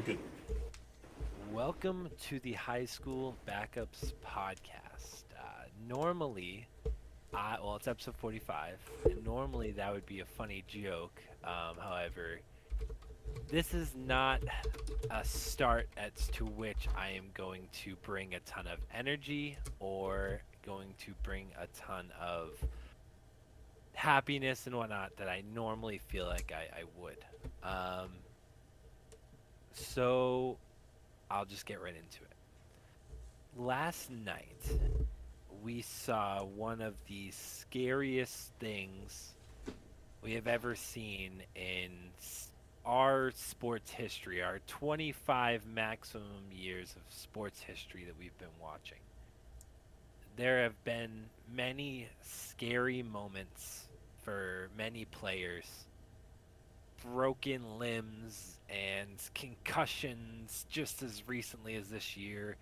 [0.00, 0.18] You're good.
[1.52, 5.24] Welcome to the High School Backups podcast.
[5.38, 6.66] Uh, normally,
[7.34, 11.20] I, well, it's episode 45, and normally that would be a funny joke.
[11.44, 12.40] Um, however,
[13.50, 14.40] this is not
[15.10, 20.40] a start as to which I am going to bring a ton of energy or
[20.64, 22.52] going to bring a ton of
[23.92, 27.18] happiness and whatnot that I normally feel like I, I would.
[27.62, 28.12] Um,
[29.80, 30.56] so
[31.30, 33.60] I'll just get right into it.
[33.60, 34.78] Last night,
[35.62, 39.34] we saw one of the scariest things
[40.22, 41.90] we have ever seen in
[42.84, 48.98] our sports history, our 25 maximum years of sports history that we've been watching.
[50.36, 53.88] There have been many scary moments
[54.22, 55.66] for many players
[57.04, 62.56] broken limbs and concussions just as recently as this year,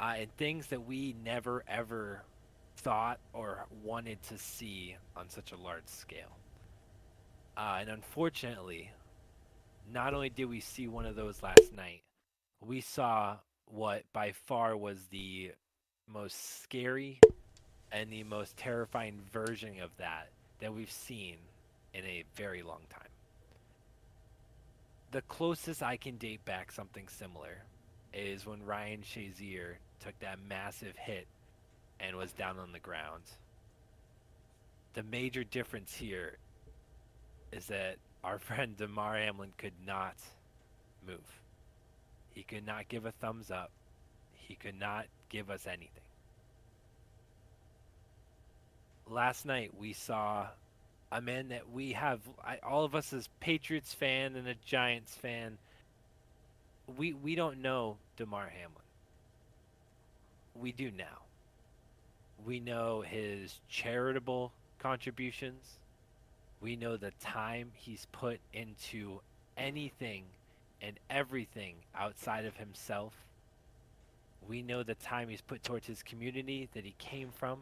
[0.00, 2.22] uh, and things that we never ever
[2.76, 6.36] thought or wanted to see on such a large scale.
[7.56, 8.90] Uh, and unfortunately,
[9.92, 12.02] not only did we see one of those last night,
[12.60, 15.52] we saw what by far was the
[16.06, 17.20] most scary
[17.90, 20.28] and the most terrifying version of that
[20.60, 21.36] that we've seen
[21.94, 23.11] in a very long time.
[25.12, 27.64] The closest I can date back something similar
[28.14, 31.26] is when Ryan Shazier took that massive hit
[32.00, 33.22] and was down on the ground.
[34.94, 36.38] The major difference here
[37.52, 40.16] is that our friend Damar Hamlin could not
[41.06, 41.40] move.
[42.34, 43.70] He could not give a thumbs up.
[44.32, 45.90] He could not give us anything.
[49.06, 50.46] Last night we saw
[51.12, 55.14] a man that we have, I, all of us as Patriots fan and a Giants
[55.14, 55.58] fan,
[56.96, 58.82] we we don't know Damar Hamlin.
[60.58, 61.20] We do now.
[62.44, 65.78] We know his charitable contributions.
[66.60, 69.20] We know the time he's put into
[69.56, 70.24] anything
[70.80, 73.14] and everything outside of himself.
[74.48, 77.60] We know the time he's put towards his community that he came from.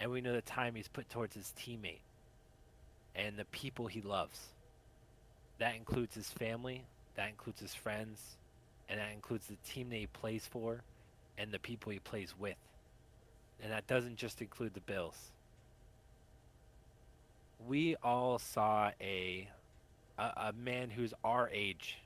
[0.00, 2.00] And we know the time he's put towards his teammate
[3.16, 4.38] and the people he loves.
[5.58, 6.84] That includes his family,
[7.16, 8.20] that includes his friends,
[8.88, 10.82] and that includes the team that he plays for
[11.38, 12.56] and the people he plays with.
[13.62, 15.16] And that doesn't just include the Bills.
[17.66, 19.48] We all saw a
[20.18, 21.98] a, a man who's our age.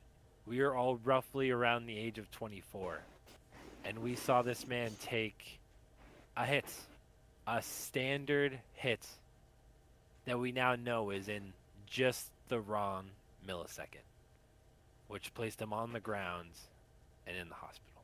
[0.47, 3.01] We are all roughly around the age of 24.
[3.85, 5.61] And we saw this man take
[6.37, 6.67] a hit,
[7.47, 9.07] a standard hit
[10.25, 11.53] that we now know is in
[11.87, 13.07] just the wrong
[13.47, 14.05] millisecond,
[15.09, 16.51] which placed him on the ground
[17.27, 18.03] and in the hospital.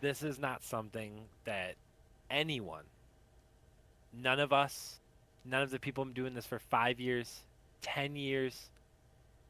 [0.00, 1.12] This is not something
[1.44, 1.76] that
[2.30, 2.84] anyone,
[4.12, 4.98] none of us,
[5.44, 7.42] none of the people doing this for five years,
[7.82, 8.70] 10 years,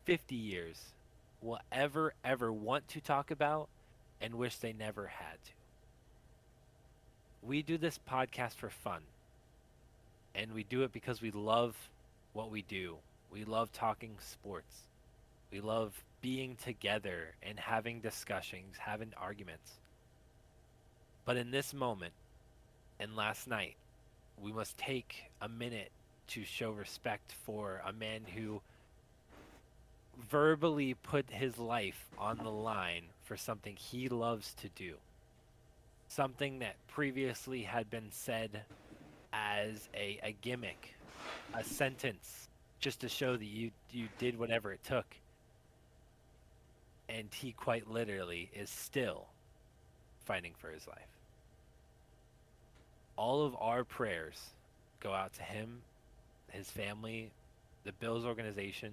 [0.04, 0.92] 50 years,
[1.40, 3.68] will ever, ever want to talk about
[4.20, 5.50] and wish they never had to.
[7.42, 9.02] We do this podcast for fun
[10.34, 11.76] and we do it because we love
[12.32, 12.96] what we do.
[13.30, 14.82] We love talking sports.
[15.50, 19.72] We love being together and having discussions, having arguments.
[21.24, 22.14] But in this moment
[22.98, 23.74] and last night,
[24.40, 25.90] we must take a minute
[26.28, 28.60] to show respect for a man who
[30.30, 34.94] verbally put his life on the line for something he loves to do.
[36.08, 38.62] Something that previously had been said
[39.32, 40.94] as a, a gimmick,
[41.54, 42.48] a sentence,
[42.80, 45.06] just to show that you you did whatever it took.
[47.08, 49.26] And he quite literally is still
[50.24, 50.98] fighting for his life.
[53.16, 54.50] All of our prayers
[55.00, 55.82] go out to him,
[56.50, 57.30] his family,
[57.84, 58.92] the Bills organization,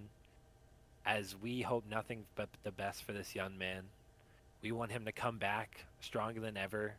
[1.06, 3.84] as we hope nothing but the best for this young man.
[4.62, 6.96] We want him to come back stronger than ever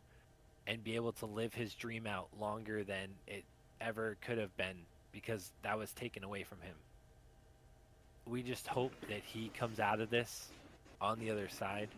[0.67, 3.43] and be able to live his dream out longer than it
[3.79, 6.75] ever could have been because that was taken away from him.
[8.25, 10.47] We just hope that he comes out of this
[11.01, 11.89] on the other side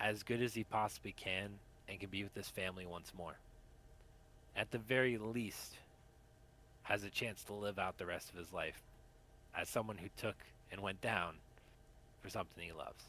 [0.00, 1.50] as good as he possibly can
[1.88, 3.38] and can be with his family once more.
[4.56, 5.76] At the very least,
[6.82, 8.80] has a chance to live out the rest of his life
[9.56, 10.36] as someone who took
[10.70, 11.34] and went down
[12.22, 13.02] for something he loves.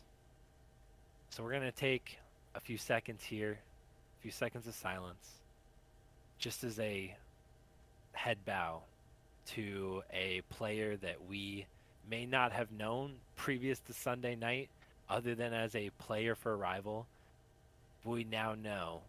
[1.30, 2.18] So we're going to take
[2.56, 3.60] a few seconds here
[4.18, 5.42] a few seconds of silence,
[6.40, 7.16] just as a
[8.14, 8.82] head bow
[9.46, 11.66] to a player that we
[12.10, 14.70] may not have known previous to Sunday night,
[15.10, 17.06] other than as a player for a rival,
[18.04, 19.02] we now know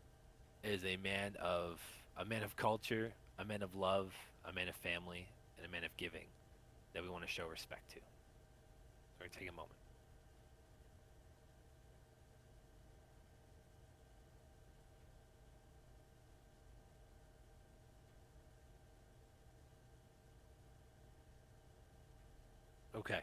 [0.63, 1.81] is a man of
[2.17, 4.13] a man of culture, a man of love,
[4.45, 5.27] a man of family,
[5.57, 6.27] and a man of giving
[6.93, 8.01] that we want to show respect to.
[9.19, 9.78] We're going to take a moment.
[22.99, 23.21] Okay.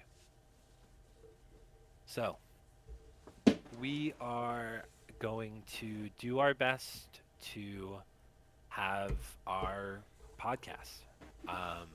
[2.06, 2.38] So,
[3.81, 4.83] we are
[5.19, 7.19] going to do our best
[7.54, 7.98] to
[8.69, 9.12] have
[9.45, 10.00] our
[10.39, 11.00] podcast.
[11.50, 11.89] Um,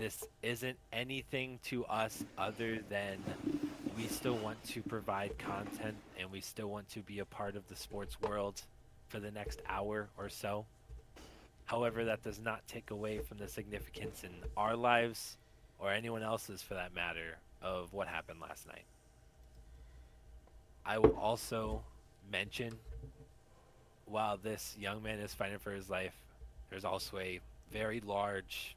[0.00, 3.22] this isn't anything to us other than
[3.96, 7.68] we still want to provide content and we still want to be a part of
[7.68, 8.62] the sports world
[9.08, 10.66] for the next hour or so.
[11.66, 15.36] However, that does not take away from the significance in our lives
[15.80, 18.84] or anyone else's for that matter of what happened last night.
[20.84, 21.82] I will also
[22.30, 22.74] mention
[24.06, 26.14] while this young man is fighting for his life,
[26.68, 27.40] there's also a
[27.72, 28.76] very large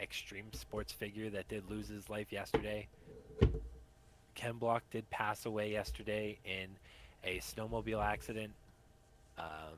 [0.00, 2.86] extreme sports figure that did lose his life yesterday.
[4.34, 6.68] Ken Block did pass away yesterday in
[7.24, 8.52] a snowmobile accident.
[9.36, 9.74] Um,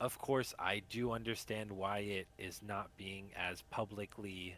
[0.00, 4.56] of course, I do understand why it is not being as publicly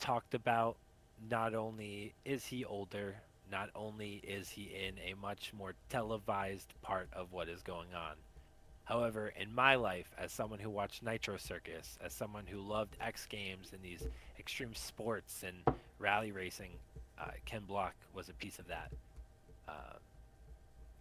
[0.00, 0.76] talked about.
[1.30, 3.16] Not only is he older,
[3.50, 8.14] not only is he in a much more televised part of what is going on.
[8.84, 13.26] However, in my life, as someone who watched Nitro Circus, as someone who loved X
[13.26, 14.02] Games and these
[14.38, 16.72] extreme sports and rally racing,
[17.18, 18.90] uh, Ken Block was a piece of that.
[19.68, 19.98] Uh,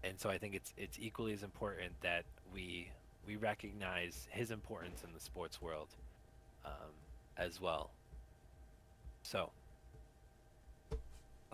[0.03, 2.89] and so I think it's it's equally as important that we
[3.29, 5.89] we recognize his importance in the sports world
[6.65, 6.89] um,
[7.37, 7.91] as well.
[9.21, 9.51] So,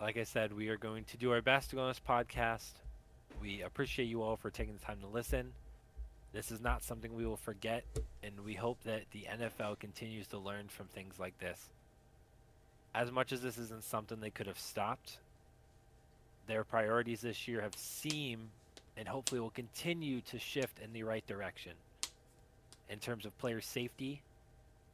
[0.00, 2.70] like I said, we are going to do our best to go on this podcast.
[3.42, 5.52] We appreciate you all for taking the time to listen.
[6.32, 7.84] This is not something we will forget,
[8.22, 11.60] and we hope that the NFL continues to learn from things like this.
[12.94, 15.18] As much as this isn't something they could have stopped,
[16.46, 18.48] their priorities this year have seemed
[18.96, 21.72] and hopefully will continue to shift in the right direction
[22.88, 24.22] in terms of player safety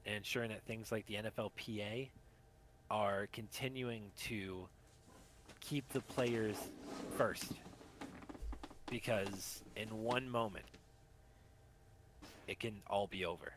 [0.07, 2.09] and ensuring that things like the NFLPA
[2.91, 4.67] are continuing to
[5.61, 6.57] keep the players
[7.17, 7.53] first.
[8.91, 10.67] Because in one moment,
[12.47, 13.53] it can all be over.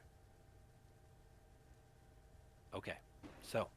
[2.73, 2.95] Okay,
[3.43, 3.67] so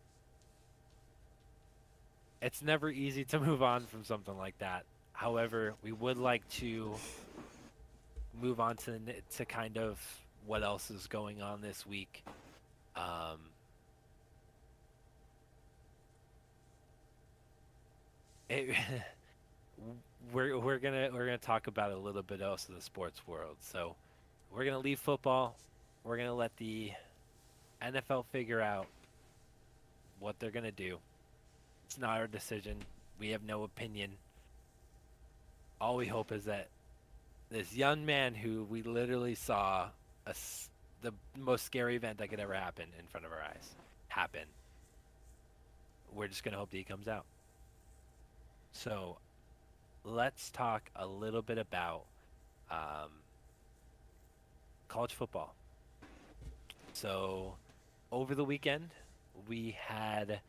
[2.43, 4.85] it's never easy to move on from something like that.
[5.19, 6.95] However, we would like to
[8.41, 9.01] move on to
[9.37, 9.99] to kind of
[10.47, 12.23] what else is going on this week.
[12.95, 13.41] Um,
[18.49, 18.77] it,
[20.33, 23.57] we're we're gonna we're gonna talk about a little bit else of the sports world.
[23.59, 23.97] So
[24.55, 25.57] we're gonna leave football.
[26.05, 26.93] We're gonna let the
[27.83, 28.87] NFL figure out
[30.21, 30.99] what they're gonna do.
[31.87, 32.77] It's not our decision.
[33.19, 34.11] We have no opinion.
[35.81, 36.69] All we hope is that
[37.51, 39.89] this young man who we literally saw
[40.27, 40.35] a,
[41.03, 43.75] the most scary event that could ever happen in front of our eyes
[44.09, 44.43] happen.
[46.15, 47.25] We're just gonna hope that he comes out.
[48.73, 49.19] So
[50.05, 52.03] let's talk a little bit about
[52.71, 53.11] um,
[54.89, 55.55] college football.
[56.93, 57.55] So
[58.11, 58.91] over the weekend,
[59.49, 60.41] we had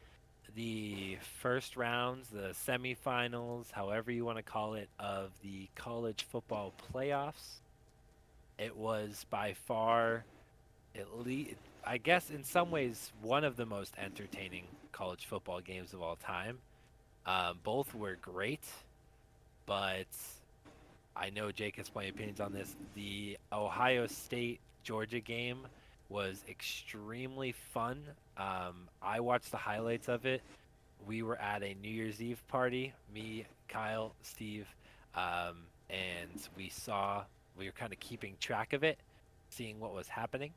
[0.60, 6.74] the first rounds, the semifinals, however you want to call it, of the college football
[6.94, 7.62] playoffs.
[8.58, 10.26] It was by far,
[10.98, 11.56] at least,
[11.88, 16.18] I guess, in some ways, one of the most entertaining college football games of all
[16.18, 16.58] time.
[17.26, 18.66] Um, both were great,
[19.66, 20.08] but
[21.16, 22.76] I know Jake has plenty of opinions on this.
[22.96, 25.60] The Ohio State Georgia game
[26.10, 28.02] was extremely fun.
[28.38, 30.42] Um, I watched the highlights of it.
[31.08, 34.68] We were at a New Year's Eve party, me, Kyle, Steve,
[35.16, 37.24] um, and we saw,
[37.58, 38.98] we were kind of keeping track of it,
[39.50, 40.52] seeing what was happening.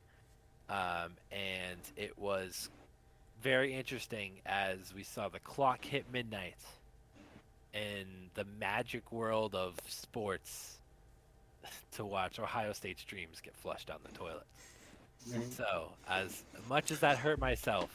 [0.68, 2.70] Um, and it was
[3.42, 6.56] very interesting as we saw the clock hit midnight
[7.74, 10.78] in the magic world of sports
[11.92, 14.46] to watch Ohio State's dreams get flushed down the toilet.
[15.28, 15.50] Mm-hmm.
[15.50, 17.90] So, as much as that hurt myself,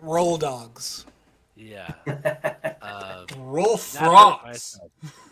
[0.00, 1.06] roll dogs.
[1.56, 1.94] Yeah.
[2.82, 4.78] Um, roll frogs.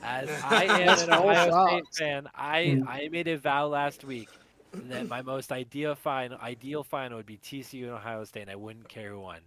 [0.02, 2.86] As I am an Ohio State fan, I mm.
[2.86, 4.28] I made a vow last week
[4.72, 8.54] that my most ideal final ideal final would be TCU and Ohio State, and I
[8.54, 9.40] wouldn't care who won.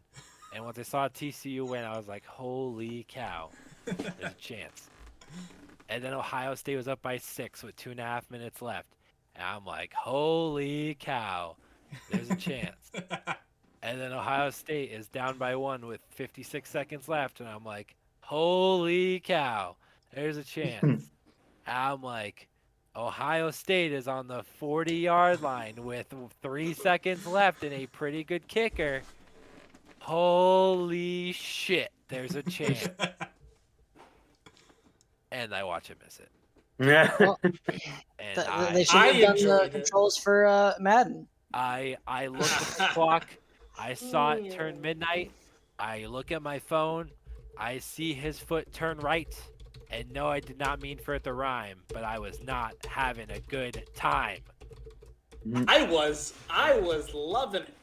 [0.53, 3.49] And once I saw TCU win, I was like, holy cow,
[3.85, 4.89] there's a chance.
[5.89, 8.87] And then Ohio State was up by six with two and a half minutes left.
[9.35, 11.55] And I'm like, holy cow,
[12.11, 12.91] there's a chance.
[13.81, 17.39] and then Ohio State is down by one with 56 seconds left.
[17.39, 19.75] And I'm like, holy cow,
[20.13, 21.09] there's a chance.
[21.67, 22.47] I'm like,
[22.95, 28.23] Ohio State is on the 40 yard line with three seconds left and a pretty
[28.23, 29.01] good kicker.
[29.99, 32.87] Holy shit, there's a chance.
[35.31, 36.29] and I watch him miss it.
[36.79, 37.11] Yeah.
[37.19, 37.53] Well, And
[38.35, 39.71] Th- I, they should I have done the it.
[39.71, 41.27] controls for uh, Madden.
[41.53, 43.27] I I looked at the clock.
[43.77, 45.31] I saw it turn midnight.
[45.79, 47.09] I look at my phone.
[47.57, 49.33] I see his foot turn right.
[49.89, 53.29] And no, I did not mean for it to rhyme, but I was not having
[53.29, 54.39] a good time.
[55.67, 56.33] I was.
[56.49, 57.73] I was loving it.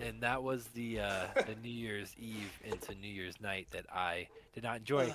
[0.00, 4.28] And that was the uh, the New Year's Eve into New Year's night that I
[4.54, 5.12] did not enjoy.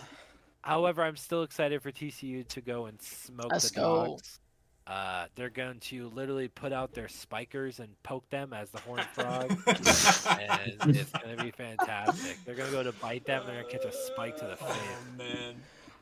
[0.62, 4.06] However, I'm still excited for TCU to go and smoke Let's the go.
[4.08, 4.40] dogs.
[4.86, 9.06] Uh, they're going to literally put out their spikers and poke them as the horned
[9.14, 12.38] frog, and it's going to be fantastic.
[12.46, 14.46] They're going to go to bite them, and they're going to catch a spike to
[14.46, 14.70] the face.
[14.70, 15.56] Oh man.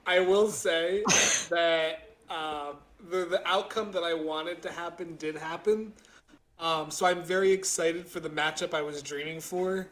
[0.08, 1.04] I will say
[1.50, 2.74] that uh,
[3.10, 5.94] the the outcome that I wanted to happen did happen.
[6.60, 9.88] Um, so I'm very excited for the matchup I was dreaming for,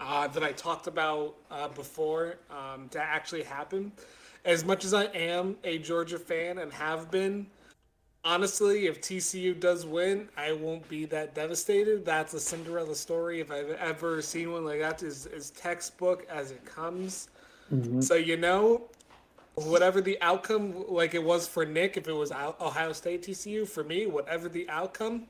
[0.00, 3.92] uh, that I talked about uh, before, um, to actually happen.
[4.44, 7.46] As much as I am a Georgia fan and have been,
[8.24, 12.04] honestly, if TCU does win, I won't be that devastated.
[12.04, 13.40] That's a Cinderella story.
[13.40, 17.28] If I've ever seen one like that, is is textbook as it comes.
[17.72, 18.00] Mm-hmm.
[18.00, 18.82] So you know,
[19.54, 23.84] whatever the outcome, like it was for Nick, if it was Ohio State TCU, for
[23.84, 25.24] me, whatever the outcome,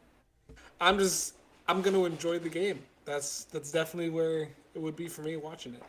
[0.81, 1.35] I'm just
[1.69, 2.81] I'm gonna enjoy the game.
[3.05, 5.83] That's that's definitely where it would be for me watching it.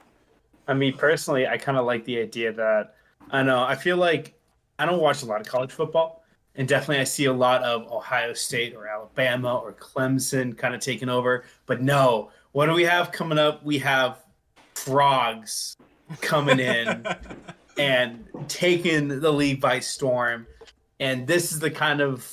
[0.68, 2.96] I mean, personally, I kind of like the idea that
[3.30, 3.64] I know.
[3.64, 4.34] I feel like
[4.80, 6.24] I don't watch a lot of college football,
[6.58, 10.82] and definitely I see a lot of Ohio State or Alabama or Clemson kind of
[10.82, 11.44] taking over.
[11.66, 13.64] But no, what do we have coming up?
[13.64, 14.24] We have
[14.74, 15.76] frogs
[16.22, 17.06] coming in
[17.78, 20.48] and taking the league by storm.
[21.00, 22.32] And this is the kind of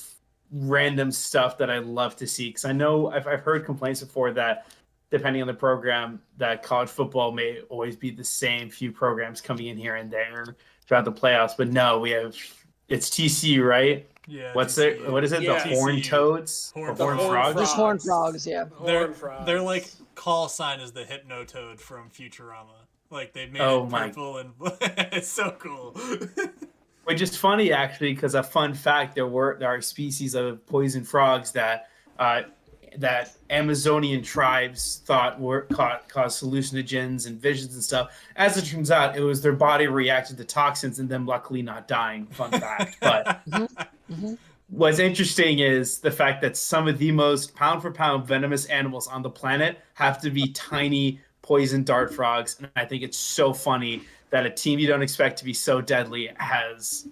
[0.51, 4.31] random stuff that I love to see because I know I've, I've heard complaints before
[4.33, 4.67] that
[5.09, 9.67] depending on the program, that college football may always be the same few programs coming
[9.67, 10.55] in here and there
[10.87, 11.55] throughout the playoffs.
[11.55, 12.35] But no, we have
[12.87, 14.09] it's TCU, right?
[14.27, 14.51] Yeah.
[14.53, 15.05] What's TCU.
[15.05, 15.11] it?
[15.11, 15.41] What is it?
[15.43, 15.63] Yeah.
[15.67, 17.59] the horn toads, Horned or The horn horned frogs?
[17.59, 18.65] Just horned frogs, yeah.
[18.85, 19.45] Their, Horned frogs.
[19.45, 22.67] their like call sign is the hypno toad from Futurama.
[23.09, 25.95] Like they made Oh it my- purple and it's so cool.
[27.05, 31.03] Which is funny actually, because a fun fact: there were there are species of poison
[31.03, 32.43] frogs that uh,
[32.97, 38.11] that Amazonian tribes thought were caught, caused hallucinogens and visions and stuff.
[38.35, 41.87] As it turns out, it was their body reacted to toxins and them luckily not
[41.87, 42.25] dying.
[42.27, 43.41] Fun fact, but.
[43.47, 44.37] Mhm.
[44.69, 49.07] What's interesting is the fact that some of the most pound for pound venomous animals
[49.07, 52.57] on the planet have to be tiny poison dart frogs.
[52.59, 55.79] And I think it's so funny that a team you don't expect to be so
[55.79, 57.07] deadly has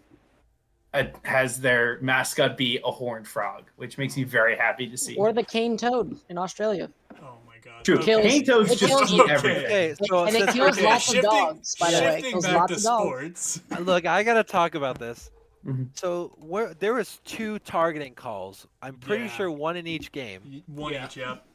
[0.94, 5.16] a, has their mascot be a horned frog, which makes me very happy to see.
[5.16, 6.90] Or the cane toad in Australia.
[7.22, 7.86] oh my god.
[7.86, 8.06] True, Okay.
[8.06, 9.34] kills- paint toads it just kills- eat Okay.
[9.34, 9.66] everything.
[9.66, 12.20] Okay, so and it kills we're- lots of dogs, by the way.
[12.20, 13.62] It kills back lots to of dogs.
[13.80, 15.32] Look, I gotta talk about this.
[15.66, 15.88] Mhm.
[15.94, 18.68] So where there was two targeting calls.
[18.82, 19.30] I'm pretty Yeah.
[19.32, 21.06] sure one in each game, One Yeah.
[21.06, 21.46] each, yep.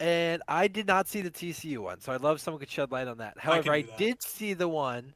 [0.00, 2.00] and I did not see the TCU one.
[2.00, 3.38] So I'd love someone could shed light on that.
[3.38, 3.98] However, I, do that.
[3.98, 5.12] did see the one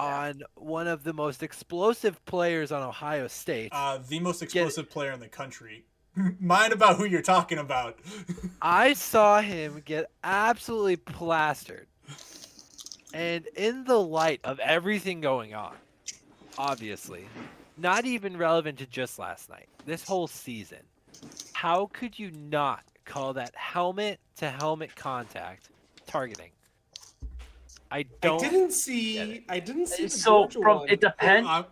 [0.00, 3.68] on one of the most explosive players on Ohio State.
[3.72, 5.84] Uh, the most explosive player in the country.
[6.40, 7.98] Mind about who you're talking about.
[8.62, 11.86] I saw him get absolutely plastered.
[13.12, 15.74] And in the light of everything going on,
[16.56, 17.26] obviously,
[17.76, 20.78] not even relevant to just last night, this whole season,
[21.52, 25.68] how could you not call that helmet to helmet contact
[26.06, 26.50] targeting?
[27.90, 28.38] I I don't.
[28.40, 29.44] didn't see.
[29.48, 30.88] I didn't see the So Georgia from one.
[30.88, 31.48] it depends.
[31.48, 31.62] Uh,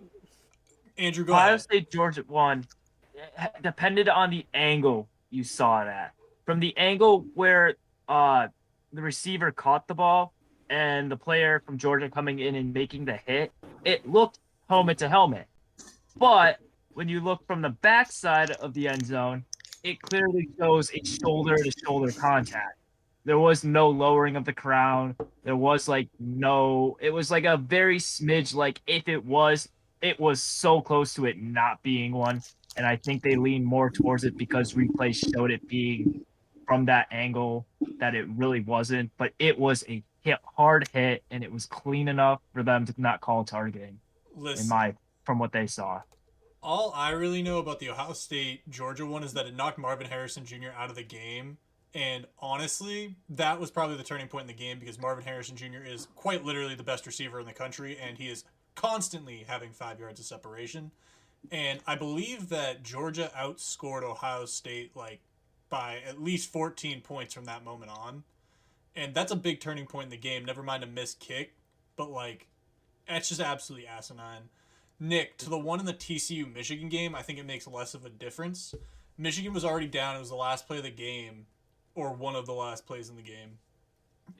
[0.96, 1.60] Andrew, go Ohio ahead.
[1.60, 2.66] State Georgia one
[3.14, 6.12] it depended on the angle you saw it at.
[6.44, 7.74] From the angle where
[8.08, 8.48] uh
[8.92, 10.32] the receiver caught the ball
[10.70, 13.52] and the player from Georgia coming in and making the hit,
[13.84, 15.46] it looked helmet to helmet.
[16.16, 16.58] But
[16.94, 19.44] when you look from the backside of the end zone,
[19.84, 22.77] it clearly shows a shoulder to shoulder contact.
[23.24, 25.16] There was no lowering of the crown.
[25.44, 29.68] There was like no, it was like a very smidge, like if it was,
[30.00, 32.42] it was so close to it not being one.
[32.76, 36.24] And I think they leaned more towards it because replay showed it being
[36.66, 37.66] from that angle
[37.98, 42.08] that it really wasn't, but it was a hit, hard hit, and it was clean
[42.08, 43.98] enough for them to not call targeting.
[44.36, 44.94] Listen, In my
[45.24, 46.00] from what they saw.
[46.62, 50.06] all I really know about the Ohio State Georgia one is that it knocked Marvin
[50.06, 50.70] Harrison Jr.
[50.76, 51.58] out of the game.
[51.98, 55.82] And honestly, that was probably the turning point in the game because Marvin Harrison Jr.
[55.84, 58.44] is quite literally the best receiver in the country, and he is
[58.76, 60.92] constantly having five yards of separation.
[61.50, 65.18] And I believe that Georgia outscored Ohio State like
[65.70, 68.22] by at least 14 points from that moment on.
[68.94, 71.56] And that's a big turning point in the game, never mind a missed kick.
[71.96, 72.46] But like,
[73.08, 74.50] that's just absolutely asinine.
[75.00, 78.04] Nick, to the one in the TCU Michigan game, I think it makes less of
[78.04, 78.72] a difference.
[79.16, 80.14] Michigan was already down.
[80.14, 81.46] It was the last play of the game,
[81.98, 83.58] or one of the last plays in the game.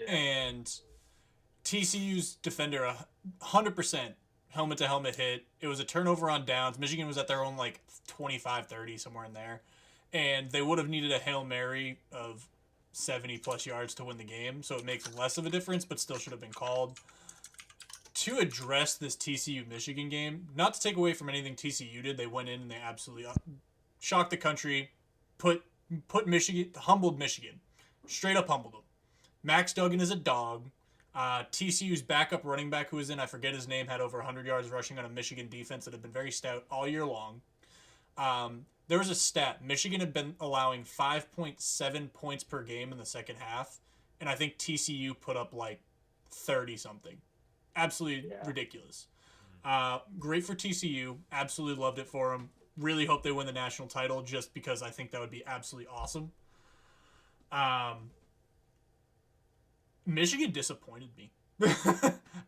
[0.06, 0.72] And
[1.64, 3.06] TCU's defender, a
[3.42, 4.12] 100%
[4.50, 5.44] helmet to helmet hit.
[5.60, 6.78] It was a turnover on downs.
[6.78, 9.62] Michigan was at their own like 25 30, somewhere in there.
[10.12, 12.48] And they would have needed a Hail Mary of
[12.92, 14.62] 70 plus yards to win the game.
[14.62, 16.98] So it makes less of a difference, but still should have been called
[18.14, 22.26] to address this TCU Michigan game, not to take away from anything TCU did, they
[22.26, 23.32] went in and they absolutely uh,
[24.00, 24.90] shocked the country,
[25.38, 25.62] put
[26.08, 27.60] put Michigan humbled Michigan,
[28.06, 28.82] straight up humbled them.
[29.42, 30.70] Max Duggan is a dog.
[31.14, 34.46] Uh, TCU's backup running back, who was in, I forget his name, had over 100
[34.46, 37.40] yards rushing on a Michigan defense that had been very stout all year long.
[38.16, 43.04] Um, there was a stat Michigan had been allowing 5.7 points per game in the
[43.06, 43.80] second half,
[44.20, 45.80] and I think TCU put up like
[46.30, 47.16] 30 something
[47.76, 48.46] absolutely Yeah.
[48.46, 49.06] ridiculous.
[49.64, 51.18] Uh, great for TCU.
[51.32, 52.50] Absolutely loved it for them.
[52.78, 55.90] Really hope they win the national title just because I think that would be absolutely
[55.92, 56.32] awesome.
[57.50, 58.10] Um,
[60.06, 61.32] Michigan disappointed me.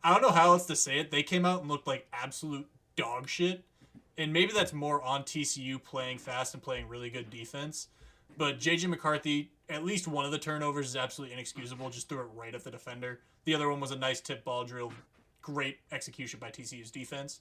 [0.02, 1.10] I don't know how else to say it.
[1.10, 3.64] They came out and looked like absolute dog shit.
[4.16, 7.88] And maybe that's more on TCU playing fast and playing really good defense.
[8.36, 11.90] But JJ McCarthy, at least one of the turnovers is absolutely inexcusable.
[11.90, 13.20] Just threw it right at the defender.
[13.44, 14.92] The other one was a nice tip ball drill.
[15.42, 17.40] Great execution by TCU's defense.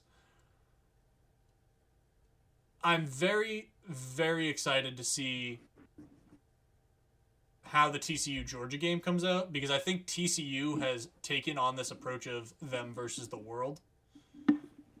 [2.82, 5.60] I'm very, very excited to see
[7.62, 11.90] how the TCU Georgia game comes out because I think TCU has taken on this
[11.90, 13.80] approach of them versus the world.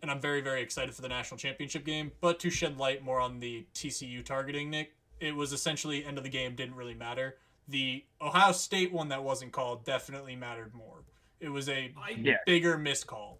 [0.02, 2.12] And I'm very, very excited for the national championship game.
[2.20, 6.24] But to shed light more on the TCU targeting, Nick, it was essentially end of
[6.24, 7.36] the game didn't really matter.
[7.68, 11.02] The Ohio State one that wasn't called definitely mattered more.
[11.40, 13.38] It was a I, bigger missed call.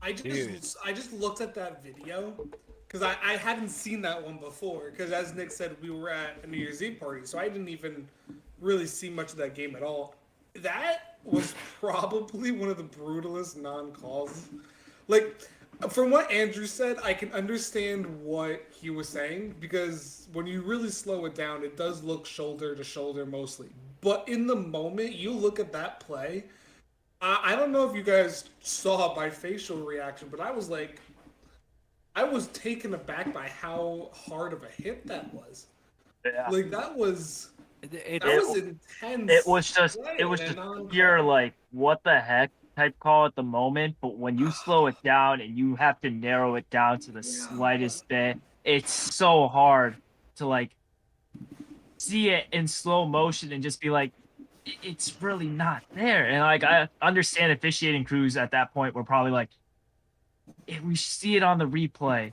[0.00, 0.66] I just Dude.
[0.84, 2.34] I just looked at that video
[2.88, 4.90] because I, I hadn't seen that one before.
[4.90, 7.68] Because as Nick said, we were at a New Year's Eve party, so I didn't
[7.68, 8.08] even
[8.60, 10.14] really see much of that game at all.
[10.54, 14.48] That was probably one of the brutalest non-calls.
[15.06, 15.36] Like
[15.90, 20.90] from what Andrew said, I can understand what he was saying because when you really
[20.90, 23.68] slow it down, it does look shoulder to shoulder mostly.
[24.00, 26.44] But in the moment, you look at that play.
[27.20, 31.00] I, I don't know if you guys saw my facial reaction, but I was like,
[32.18, 35.66] I was taken aback by how hard of a hit that was.
[36.24, 36.48] Yeah.
[36.50, 37.50] Like that was
[37.82, 39.30] It, it, that It- was intense.
[39.30, 40.86] It was just play it was just non-call.
[40.86, 44.96] pure like what the heck type call at the moment, but when you slow it
[45.04, 49.94] down and you have to narrow it down to the slightest bit, it's so hard
[50.36, 50.70] to like
[51.98, 54.10] see it in slow motion and just be like
[54.82, 56.26] it's really not there.
[56.28, 59.54] And like I understand officiating crews at that point were probably like "Eh,
[60.84, 62.32] we see it on the replay,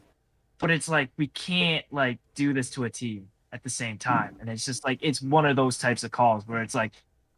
[0.59, 4.35] but it's like we can't like do this to a team at the same time.
[4.39, 6.91] And it's just like it's one of those types of calls where it's like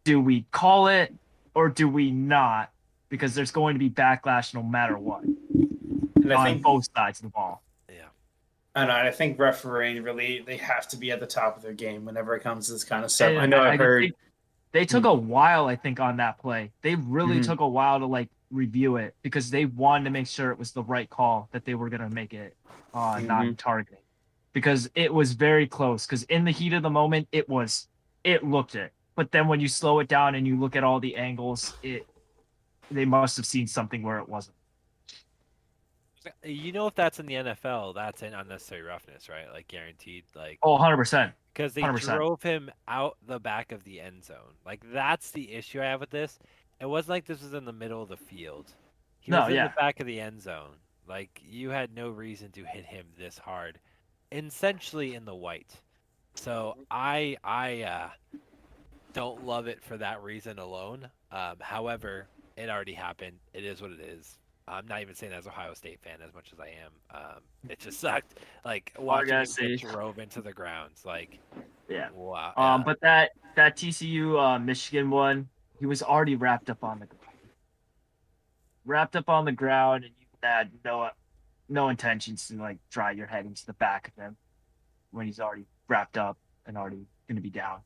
[0.03, 1.13] do we call it
[1.53, 2.71] or do we not?
[3.09, 7.19] Because there's going to be backlash no matter what And I on think both sides
[7.19, 7.61] of the ball.
[8.75, 8.91] I don't.
[8.91, 12.35] I think refereeing really they have to be at the top of their game whenever
[12.35, 13.29] it comes to this kind of stuff.
[13.29, 14.13] And I know I've I heard.
[14.71, 16.71] they took a while, I think, on that play.
[16.83, 17.45] They really Mhm.
[17.45, 20.71] took a while to like review it because they wanted to make sure it was
[20.71, 22.55] the right call that they were gonna make it
[22.93, 23.27] uh, Mhm.
[23.27, 23.99] non-targeting
[24.53, 26.05] because it was very close.
[26.05, 27.87] Because in the heat of the moment, it was
[28.23, 30.99] it looked it, but then when you slow it down and you look at all
[30.99, 32.07] the angles, it
[32.89, 34.55] they must have seen something where it wasn't.
[36.43, 39.49] you know if that's in the NFL, that's an unnecessary roughness, right?
[39.51, 41.33] Like guaranteed, like Oh, 100 percent.
[41.53, 42.15] because they 100%.
[42.15, 44.55] drove him out the back of the end zone.
[44.65, 46.37] Like that's the issue I have with this.
[46.79, 48.73] It wasn't like this was in the middle of the field.
[49.19, 49.67] He No, was in yeah.
[49.69, 50.77] the back of the end zone.
[51.07, 53.79] Like you had no reason to hit him this hard,
[54.31, 55.81] essentially in the white.
[56.35, 58.09] So I I uh,
[59.13, 61.09] don't love it for that reason alone.
[61.31, 63.39] Um, however, it already happened.
[63.53, 64.37] It is what it is.
[64.67, 66.91] I'm not even saying as Ohio State fan as much as I am.
[67.13, 68.35] Um, it just sucked.
[68.65, 71.05] Like watching him get drove into the grounds.
[71.05, 71.39] Like
[71.89, 72.09] Yeah.
[72.11, 72.53] wow.
[72.57, 77.07] Um, but that that TCU uh, Michigan one, he was already wrapped up on the
[78.85, 81.09] wrapped up on the ground, and you had no
[81.69, 84.37] no intentions to like dry your head into the back of him
[85.11, 87.79] when he's already wrapped up and already going to be down.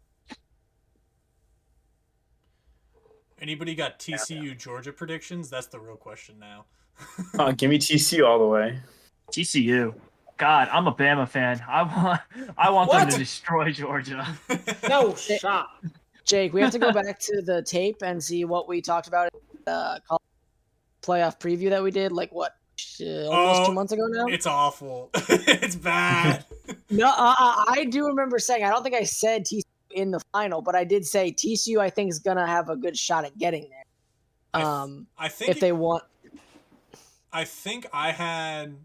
[3.39, 5.49] Anybody got TCU Georgia predictions?
[5.49, 6.65] That's the real question now.
[7.39, 8.77] Uh, give me TCU all the way.
[9.31, 9.95] TCU.
[10.37, 11.63] God, I'm a Bama fan.
[11.67, 12.21] I want
[12.57, 14.27] I want them to destroy Georgia.
[14.89, 15.69] No shot.
[16.25, 19.29] Jake, we have to go back to the tape and see what we talked about
[19.33, 20.21] in the col-
[21.01, 22.11] playoff preview that we did.
[22.11, 24.27] Like what, sh- almost Oh, two months ago now.
[24.27, 25.09] It's awful.
[25.15, 26.45] it's bad.
[26.89, 28.63] No, uh, uh, I do remember saying.
[28.65, 31.79] I don't think I said TCU in the final, but I did say TCU.
[31.79, 33.83] I think is gonna have a good shot at getting there.
[34.53, 36.03] I th- Um, I think if they want,
[37.31, 38.75] I think I had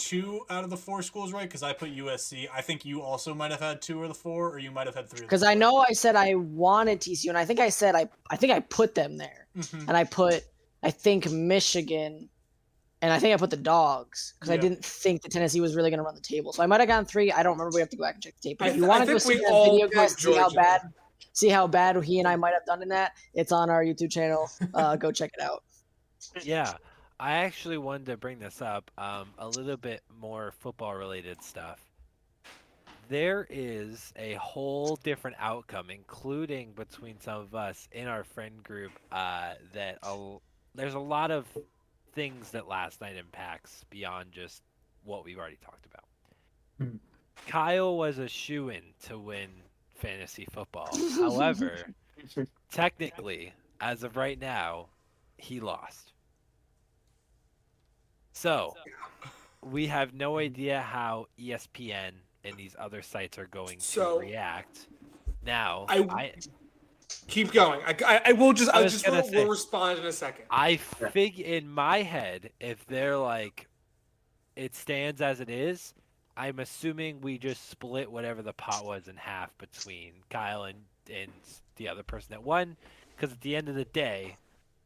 [0.00, 2.48] two out of the four schools right because I put USC.
[2.54, 4.94] I think you also might have had two or the four, or you might have
[4.94, 5.20] had three.
[5.20, 8.36] because I know I said I wanted TCU, and I think I said I, I
[8.36, 10.44] think I put them there, hmm and I put
[10.82, 12.28] I think Michigan,
[13.02, 15.90] and I think I put the dogs because I didn't think that Tennessee was really
[15.90, 16.52] gonna run the table.
[16.52, 17.30] So I might have gotten three.
[17.32, 17.74] I don't remember.
[17.74, 18.58] We have to go back and check the tape.
[18.58, 20.80] But if you want to go see we that video, put guys, see how bad,
[21.32, 23.12] see how bad he and I might have done in that.
[23.34, 24.50] It's on our YouTube channel.
[24.74, 25.62] Uh, go check it out.
[26.42, 26.74] yeah,
[27.20, 28.90] I actually wanted to bring this up.
[28.96, 31.78] Um, a little bit more football related stuff.
[33.10, 38.92] There is a whole different outcome, including between some of us in our friend group.
[39.12, 40.36] Uh, that a,
[40.74, 41.46] there's a lot of
[42.14, 44.62] things that last night impacts beyond just
[45.04, 46.04] what we've already talked about.
[46.78, 46.96] Hmm.
[47.46, 49.50] Kyle was a shoe in to win
[49.94, 50.88] fantasy football.
[51.16, 51.84] However,
[52.72, 54.86] technically, as of right now,
[55.36, 56.12] he lost.
[58.32, 58.74] So,
[59.62, 62.12] we have no idea how ESPN
[62.44, 64.86] and these other sites are going to react.
[65.44, 66.32] Now, I- I,
[67.26, 67.80] Keep going.
[67.84, 68.72] I, I, I will just.
[68.72, 70.44] I I just gonna will, say- will respond in a second.
[70.48, 73.66] I fig in my head if they're like
[74.56, 75.94] it stands as it is,
[76.36, 80.78] I'm assuming we just split whatever the pot was in half between Kyle and
[81.12, 81.30] and
[81.76, 82.76] the other person that won
[83.16, 84.36] because at the end of the day,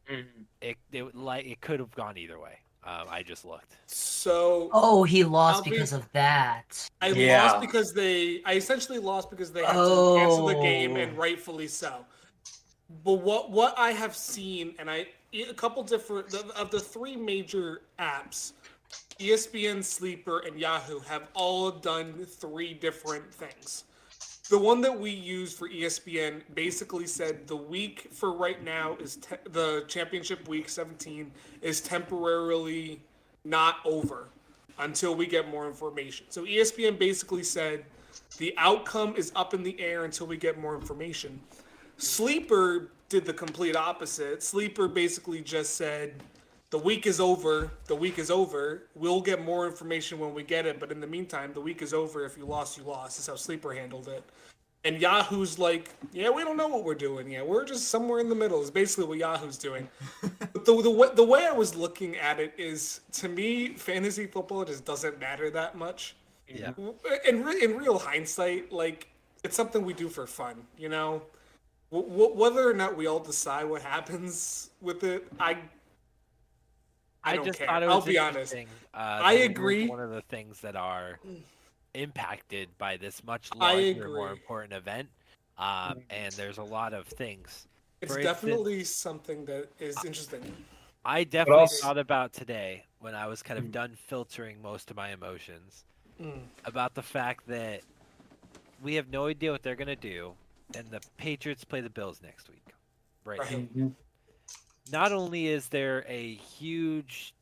[0.09, 0.43] mm-hmm.
[0.61, 2.59] it it like it could have gone either way.
[2.85, 3.75] Um, I just looked.
[3.87, 6.87] So Oh, he lost I'll be- because of that.
[7.01, 7.43] I Yeah.
[7.51, 8.41] lost because they.
[8.45, 11.21] I essentially lost because they had to cancel the game, and Oh.
[11.21, 12.05] rightfully so.
[13.03, 17.15] But what what I have seen, and I a couple different the- of the three
[17.15, 18.53] major apps,
[19.19, 23.85] ESPN, Sleeper, and Yahoo have all done three different things.
[24.49, 29.15] The one that we use for ESPN basically said the week for right now is
[29.15, 31.31] te- the championship week 17
[31.63, 33.01] is temporarily
[33.43, 34.27] not over
[34.77, 36.27] until we get more information.
[36.29, 37.85] So ESPN basically said
[38.37, 41.39] the outcome is up in the air until we get more information.
[41.97, 44.43] Sleeper did the complete opposite.
[44.43, 46.21] Sleeper basically just said
[46.75, 47.71] the week is over.
[47.85, 48.83] The week is over.
[48.95, 51.93] We'll get more information when we get it, but in the meantime, the week is
[51.93, 52.25] over.
[52.25, 53.17] If you lost, you lost.
[53.17, 54.21] Is how Sleeper handled it.
[54.83, 57.47] And Yahoo's like, yeah, we don't know what we're doing yet.
[57.47, 58.61] We're just somewhere in the middle.
[58.61, 59.87] Is basically what Yahoo's doing.
[60.51, 64.25] But the, the way, the way I was looking at it is, to me, fantasy
[64.25, 66.17] football just doesn't matter that much.
[66.49, 66.71] Yeah.
[67.25, 69.07] In re- in real hindsight, like
[69.45, 71.21] it's something we do for fun, you know.
[71.91, 75.57] W- w- whether or not we all decide what happens with it, I
[77.25, 77.67] I, I, just care.
[77.67, 77.95] thought it was.
[77.95, 78.53] I'll be honest.
[78.53, 78.57] Uh,
[78.93, 79.87] I that it was agree.
[79.87, 81.19] One of the things that are
[81.93, 85.09] impacted by this much larger, more important event,
[85.57, 87.67] um, and there's a lot of things.
[88.01, 90.41] It's For definitely something that is interesting.
[91.03, 93.71] I definitely also- thought about today when I was kind of Mm.
[93.71, 95.85] done filtering most of my emotions
[96.19, 96.41] Mm.
[96.65, 97.81] about the fact that
[98.81, 100.35] we have no idea what they're gonna do,
[100.75, 102.73] and the Patriots play the Bills next week.
[103.23, 103.39] Right.
[103.39, 103.69] Right.
[104.91, 107.33] Not only is there a huge,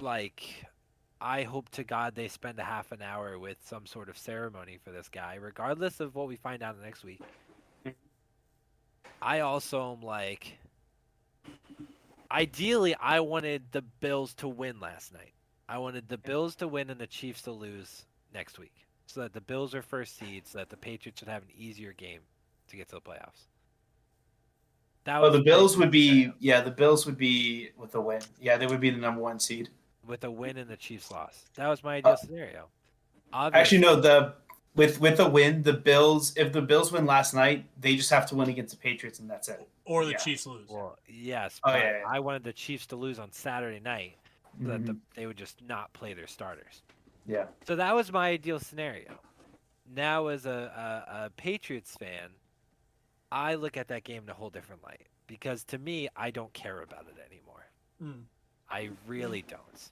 [0.00, 0.64] like,
[1.20, 4.78] I hope to God they spend a half an hour with some sort of ceremony
[4.82, 7.20] for this guy, regardless of what we find out next week.
[9.20, 10.58] I also am like,
[12.30, 15.32] ideally, I wanted the Bills to win last night.
[15.68, 18.74] I wanted the Bills to win and the Chiefs to lose next week,
[19.06, 21.92] so that the Bills are first seed, so that the Patriots should have an easier
[21.92, 22.20] game
[22.68, 23.46] to get to the playoffs.
[25.04, 28.22] That Oh, the Bills would be scenario, yeah, the Bills would be with a win.
[28.40, 29.68] Yeah, they would be the number one seed.
[30.06, 31.44] with a win and the Chiefs loss.
[31.56, 32.68] That was my ideal Uh, scenario.
[33.32, 34.34] Actually, no, the
[34.74, 36.36] with with a win, the Bills.
[36.36, 39.30] If the Bills win last night, they just have to win against the Patriots, and
[39.30, 39.66] that's it.
[39.86, 40.16] Or the Yeah.
[40.18, 40.68] Chiefs lose.
[40.68, 42.04] Well, yes, Oh, but yeah, yeah.
[42.06, 44.16] I wanted the Chiefs to lose on Saturday night
[44.62, 45.00] so that the, Mhm.
[45.14, 46.82] they would just not play their starters.
[47.26, 47.46] Yeah.
[47.66, 49.18] So that was my ideal scenario.
[49.86, 52.30] Now, as a, a, a Patriots fan,
[53.34, 56.52] I look at that game in a whole different light because to me, I don't
[56.52, 57.66] care about it anymore.
[58.02, 58.22] Mm.
[58.70, 59.90] I really don't.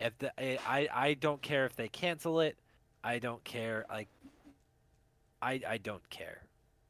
[0.00, 2.56] If the I I I don't care if they cancel it.
[3.04, 3.84] I don't care.
[3.90, 4.08] Like,
[5.42, 6.42] I I don't care.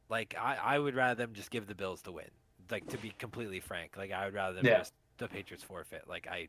[0.08, 2.30] Like I I would rather them just give the Bills the win.
[2.70, 4.78] Like to be completely frank, like I would rather them Yeah.
[4.78, 6.04] just the Patriots forfeit.
[6.08, 6.48] Like I,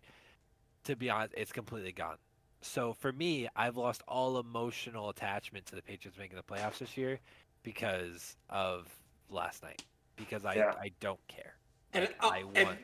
[0.83, 2.17] to be honest, it's completely gone.
[2.61, 6.95] So for me, I've lost all emotional attachment to the Patriots making the playoffs this
[6.95, 7.19] year
[7.63, 8.87] because of
[9.31, 9.83] last night.
[10.15, 10.73] Because I Yeah.
[10.79, 11.55] I don't care.
[11.93, 12.77] And, Like, uh, I and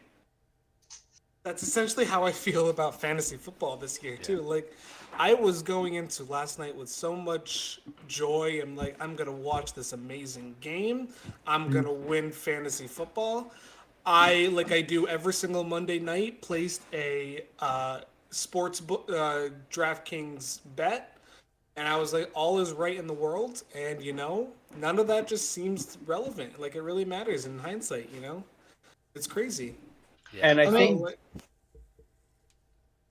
[1.43, 4.41] that's essentially how I feel about fantasy football this year too.
[4.41, 4.73] Like
[5.17, 8.59] I was going into last night with so much joy.
[8.61, 11.09] I'm like, I'm gonna watch this amazing game.
[11.45, 13.53] I'm gonna win fantasy football.
[14.05, 20.59] I like I do every single Monday night placed a uh, sports book uh, DraftKings
[20.75, 21.16] bet,
[21.77, 23.63] and I was like, all is right in the world.
[23.73, 26.59] And you know, none of that just seems relevant.
[26.59, 28.09] Like it really matters in hindsight.
[28.13, 28.43] You know,
[29.15, 29.75] it's crazy.
[30.33, 30.49] Yeah.
[30.49, 31.13] And I I think mean-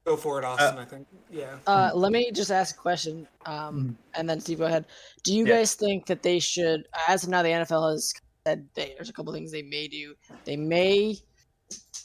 [0.05, 0.79] Go for it, Austin.
[0.79, 1.05] I think.
[1.33, 1.57] Yeah.
[1.66, 4.85] Uh, let me just ask a question, um, and then Steve, go ahead.
[5.24, 5.57] Do you Yeah.
[5.57, 8.14] guys think that they should, as of now, the NFL has
[8.46, 10.14] said they, there's a couple things they may do.
[10.44, 11.18] They may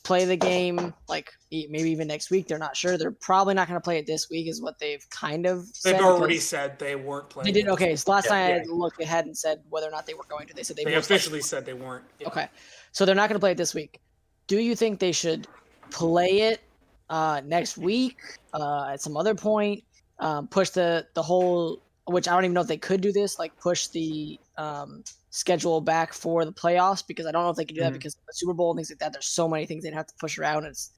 [0.03, 2.47] play the game like e- maybe even next week.
[2.47, 2.97] They're not sure.
[2.97, 5.65] They're probably not going to play it this week, is what they've kind of.
[5.83, 7.45] They've already said they weren't playing.
[7.45, 7.71] They did it.
[7.71, 7.95] okay.
[7.95, 8.61] So last Yeah, time yeah.
[8.63, 10.53] I looked, they hadn't said whether or not they were going to.
[10.53, 12.05] They said they, They most likely officially said they weren't.
[12.19, 12.27] Yeah.
[12.27, 12.47] Okay,
[12.91, 13.99] so they're not going to play it this week.
[14.47, 15.47] Do you think they should
[15.91, 16.61] play it
[17.09, 18.17] uh, next week
[18.53, 19.83] uh, at some other point?
[20.19, 23.39] Um, push the the whole, which I don't even know if they could do this,
[23.39, 27.65] like push the um, schedule back for the playoffs because I don't know if they
[27.65, 27.97] can do that Mhm.
[27.99, 29.11] because of the Super Bowl and things like that.
[29.13, 30.65] There's so many things they'd have to push around.
[30.65, 30.91] It's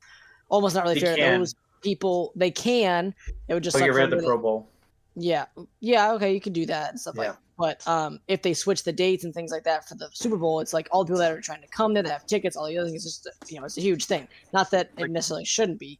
[0.49, 1.15] almost not really They fair.
[1.15, 1.39] to can.
[1.41, 3.13] Those people they can.
[3.47, 4.67] It would just they'll suck get for rid of the Pro Bowl.
[5.15, 5.45] yeah,
[5.79, 7.27] yeah, okay, you can do that and stuff like.
[7.29, 7.37] That.
[7.57, 10.59] But um, if they switch the dates and things like that for the Super Bowl,
[10.59, 12.65] it's like all the people that are trying to come there, that have tickets, all
[12.67, 13.05] the other things.
[13.05, 14.27] It's just you know, it's a huge thing.
[14.53, 15.99] Not that it necessarily shouldn't be.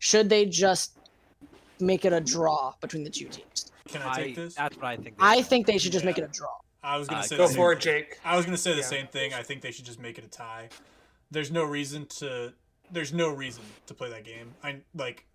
[0.00, 0.92] Should they just
[1.78, 3.70] make it a draw between the two teams?
[3.86, 4.54] Can I I, take this?
[4.56, 5.14] that's what I think.
[5.20, 6.50] I think they should just make it a draw.
[6.82, 7.80] I was gonna Uh, say Go for it.
[7.80, 8.18] Jake.
[8.24, 8.82] I was gonna say the Yeah.
[8.84, 9.34] same thing.
[9.34, 10.68] I think they should just make it a tie.
[11.30, 12.54] There's no reason to.
[12.90, 14.54] There's no reason to play that game.
[14.62, 15.26] I like.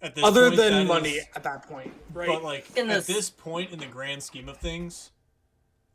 [0.00, 2.26] At this Other point, that than is- money at that point, right?
[2.26, 5.10] But like In at this- this point in the grand scheme of things,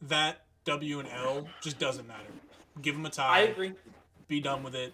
[0.02, 2.30] that W and L just doesn't matter.
[2.82, 3.38] Give them a tie.
[3.38, 3.74] I agree.
[4.28, 4.94] Be done with it,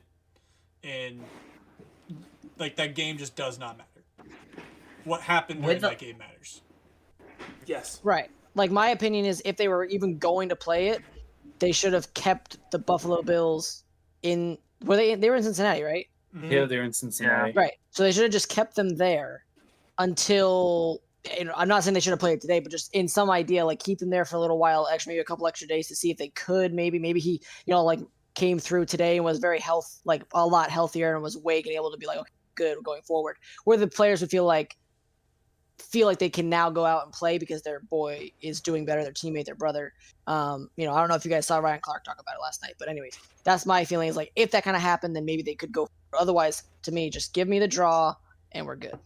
[0.84, 1.24] and
[2.58, 3.90] like that game just does not matter.
[5.04, 6.62] What happened during With the- that game matters.
[7.66, 8.00] Yes.
[8.04, 8.32] Right.
[8.56, 11.02] Like my opinion is, if they were even going to play it,
[11.60, 13.84] they should have kept the Buffalo Bills
[14.22, 14.58] in.
[14.86, 15.16] Were they?
[15.16, 16.08] They were in Cincinnati, right?
[16.36, 16.52] Mhm.
[16.52, 17.54] Yeah, they're in Cincinnati.
[17.54, 17.74] Right.
[17.92, 19.46] So they should have just kept them there
[19.98, 21.02] until
[21.38, 23.30] you know, I'm not saying they should have played it today, but just in some
[23.30, 25.88] idea, like keep them there for a little while, extra maybe a couple extra days
[25.88, 26.74] to see if they could.
[26.74, 28.00] Maybe maybe he, you know, like
[28.36, 31.76] came through today and was very health like a lot healthier and was awake and
[31.76, 33.38] able to be like, okay, good going forward.
[33.64, 34.76] Where the players would feel like
[35.80, 39.04] feel like they can now go out and play because their boy is doing better,
[39.04, 39.94] their teammate, their brother.
[40.28, 42.42] Um, you know, I don't know if you guys saw Ryan Clark talk about it
[42.42, 45.26] last night, but anyways, that's my feeling is like if that kind of happened, then
[45.26, 45.88] maybe they could go.
[46.18, 48.16] Otherwise, to me, just give me the draw
[48.52, 48.98] and we're good.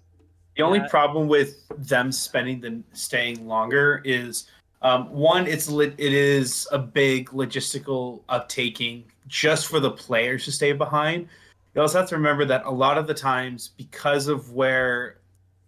[0.55, 0.87] The only Yeah.
[0.87, 4.49] problem with them spending the staying longer is
[4.81, 10.51] um, one, it's lit, it is a big logistical uptaking just for the players to
[10.51, 11.27] stay behind.
[11.73, 15.16] You also have to remember that a lot of the times, because of where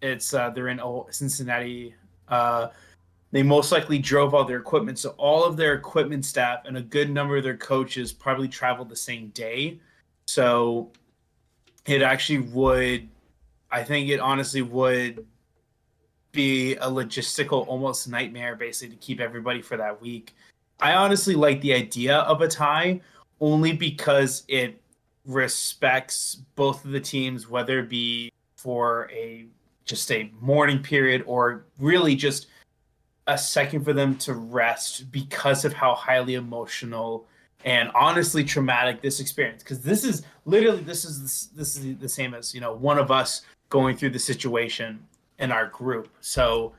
[0.01, 1.95] it's uh, they're in Cincinnati,
[2.27, 2.67] uh,
[3.31, 4.97] they most likely drove all their equipment.
[4.97, 8.89] So all of their equipment staff and a good number of their coaches probably traveled
[8.89, 9.79] the same day.
[10.27, 10.91] So
[11.85, 13.07] it actually would
[13.71, 15.25] I think it honestly would
[16.31, 20.35] be a logistical almost nightmare basically to keep everybody for that week.
[20.79, 23.01] I honestly like the idea of a tie
[23.41, 24.81] only because it
[25.25, 29.45] respects both of the teams, whether it be for a
[29.89, 32.47] just a morning period or really just
[33.27, 37.25] a second for them to rest because of how highly emotional
[37.65, 39.63] and honestly traumatic this experience.
[39.63, 43.11] Because this is literally this is this is the same as you know one of
[43.11, 44.99] us going through the situation
[45.39, 46.07] in our group.
[46.21, 46.73] So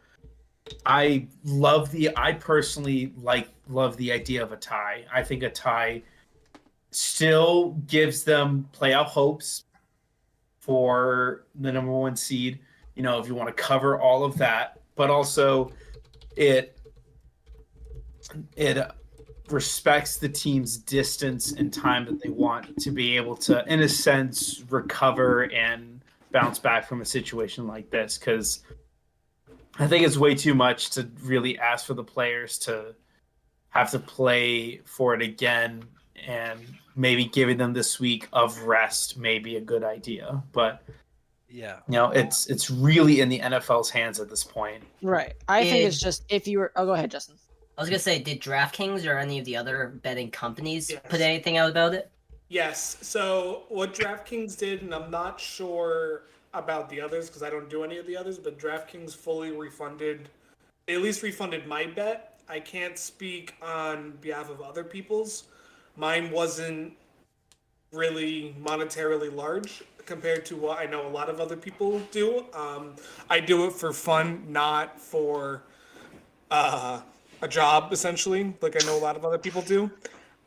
[0.86, 5.04] i love the i personally like love the idea of a tie.
[5.12, 6.02] I think a tie
[6.92, 9.64] still gives them playoff hopes
[10.60, 12.60] for the number one seed
[12.94, 15.70] you know if you want to cover all of that but also
[16.36, 16.78] it
[18.56, 18.78] it
[19.52, 23.88] respects the team's distance and time that they want to be able to, in a
[23.88, 28.18] sense, recover and bounce back from a situation like this.
[28.18, 28.62] Because
[29.78, 32.94] I think it's way too much to really ask for the players to
[33.70, 35.84] have to play for it again
[36.26, 36.60] and
[36.96, 40.82] maybe giving them this week of rest may be a good idea but
[41.52, 41.78] Yeah.
[41.88, 45.34] you know it's it's really in the nfl's hands at this point Right.
[45.48, 46.72] I think it's just if you were.
[46.76, 47.36] Oh, go ahead, Justin.
[47.78, 51.00] I was gonna say, did DraftKings or any of the other betting companies Yes.
[51.08, 52.10] put anything out about it?
[52.48, 52.98] Yes.
[53.00, 57.82] So what DraftKings did, and I'm not sure about the others because I don't do
[57.84, 60.28] any of the others, but DraftKings fully refunded,
[60.86, 62.40] they at least refunded my bet.
[62.48, 65.44] I can't speak on behalf of other people's.
[65.96, 66.92] Mine wasn't
[67.92, 72.44] really monetarily large compared to what I know a lot of other people do.
[72.52, 72.96] Um,
[73.30, 75.62] I do it for fun, not for
[76.50, 77.00] uh,
[77.42, 79.88] a job, essentially, like I know a lot of other people do.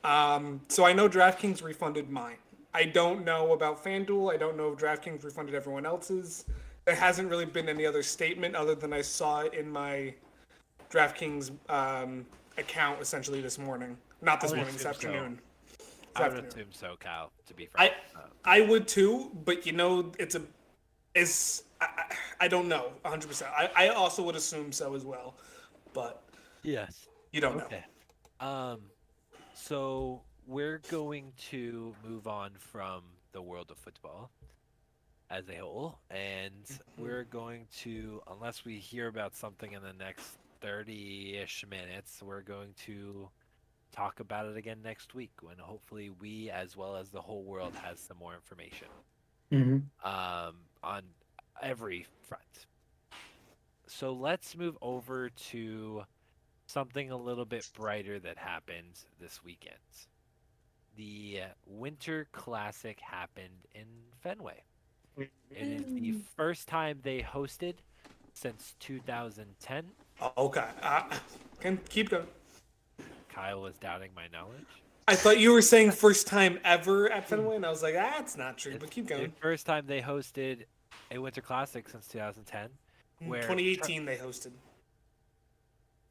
[0.04, 2.36] Um, so I know DraftKings refunded mine.
[2.74, 4.34] I don't know about FanDuel.
[4.34, 6.44] I don't know if DraftKings refunded everyone else's.
[6.84, 10.14] There hasn't really been any other statement other than I saw it in my
[10.92, 12.26] DraftKings um,
[12.58, 13.96] account essentially this morning.
[14.22, 15.40] Not this morning, this afternoon.
[16.16, 16.50] This I would afternoon.
[16.50, 17.32] assume so, Kyle.
[17.48, 17.94] To be I frank.
[18.16, 20.42] Uh, I would too, but you know, it's a,
[21.16, 23.28] it's I, I I don't know 100.
[23.28, 25.36] percent I I also would assume so as well,
[25.94, 26.24] but
[26.64, 27.08] yes.
[27.32, 28.46] you don't know.
[28.46, 28.82] Um,
[29.54, 34.30] so we're going to move on from the world of football
[35.30, 40.38] as a whole, and we're going to, unless we hear about something in the next
[40.62, 43.30] 30 ish minutes, we're going to
[43.94, 47.74] talk about it again next week when hopefully we, as well as the whole world,
[47.84, 48.88] has some more information
[50.04, 51.04] um, on
[51.62, 52.66] every front.
[53.88, 56.04] So let's move over to
[56.66, 59.76] something a little bit brighter that happened this weekend.
[60.96, 63.86] The uh, Winter Classic happened in
[64.22, 64.64] Fenway.
[65.18, 67.76] It is the first time they hosted
[68.34, 69.86] since 2010.
[70.22, 71.04] Oh, okay, uh,
[71.60, 72.26] can keep going.
[73.34, 74.66] Kyle was doubting my knowledge.
[75.08, 78.14] I thought you were saying first time ever at Fenway, and I was like, ah,
[78.18, 78.78] that's not true.
[78.80, 79.34] But keep The going.
[79.42, 80.66] first time they hosted
[81.12, 82.70] a Winter Classic since 2010.
[83.28, 84.52] Where 2018 they hosted,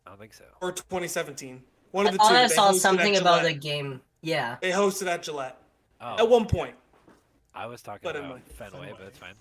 [0.06, 0.44] I don't think so.
[0.60, 1.62] or 2017.
[1.92, 2.24] One of the two.
[2.24, 3.60] I saw something about a Gillette.
[3.60, 4.00] game.
[4.22, 4.56] Yeah.
[4.60, 5.58] They hosted at Gillette
[6.00, 6.74] Oh, at one point.
[7.54, 8.94] I was talking But about Fenway, Fenway.
[8.98, 9.34] but it's fine.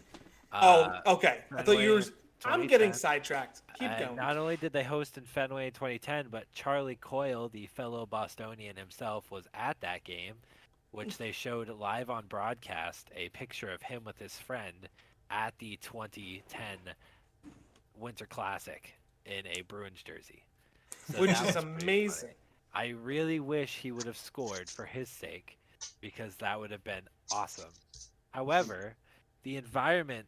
[0.51, 1.39] Oh, Uh, okay.
[1.55, 2.03] I thought you were.
[2.45, 3.61] I'm getting sidetracked.
[3.77, 4.15] Keep going.
[4.15, 8.75] Not only did they host in Fenway in 2010, but Charlie Coyle, the fellow Bostonian
[8.75, 10.35] himself, was at that game,
[10.91, 14.89] which they showed live on broadcast a picture of him with his friend
[15.29, 16.61] at the 2010
[17.97, 18.93] Winter Classic
[19.25, 20.43] in a Bruins jersey.
[21.13, 22.29] So Which is amazing.
[22.73, 25.57] I really wish he would have scored for his sake
[25.99, 27.69] because that would have been awesome.
[28.31, 28.95] However,
[29.43, 30.25] the environment,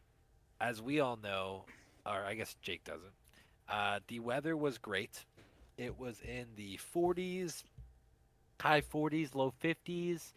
[0.59, 1.65] as we all know,
[2.05, 3.13] or I guess Jake doesn't,
[3.69, 5.25] uh, the weather was great.
[5.77, 7.63] It was in the 40s,
[8.59, 10.33] high 40s, low 50s.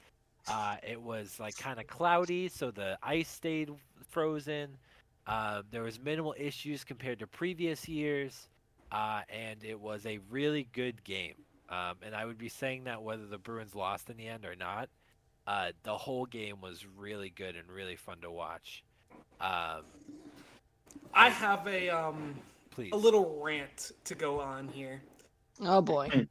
[0.49, 3.71] Uh, it was like kind of cloudy, so the ice stayed
[4.09, 4.77] frozen.
[5.27, 8.49] Um, there was minimal issues compared to previous years,
[8.93, 11.35] uh, and it was a really good game.
[11.69, 14.55] Um, and I would be saying that whether the Bruins lost in the end or
[14.55, 14.89] not,
[15.47, 18.85] uh, the whole game was really good and really fun to watch.
[19.41, 19.83] Um,
[21.15, 22.35] I have a um
[22.71, 22.91] please.
[22.93, 25.03] a little rant to go on here.
[25.61, 26.27] Oh boy.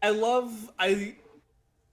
[0.00, 1.16] I love I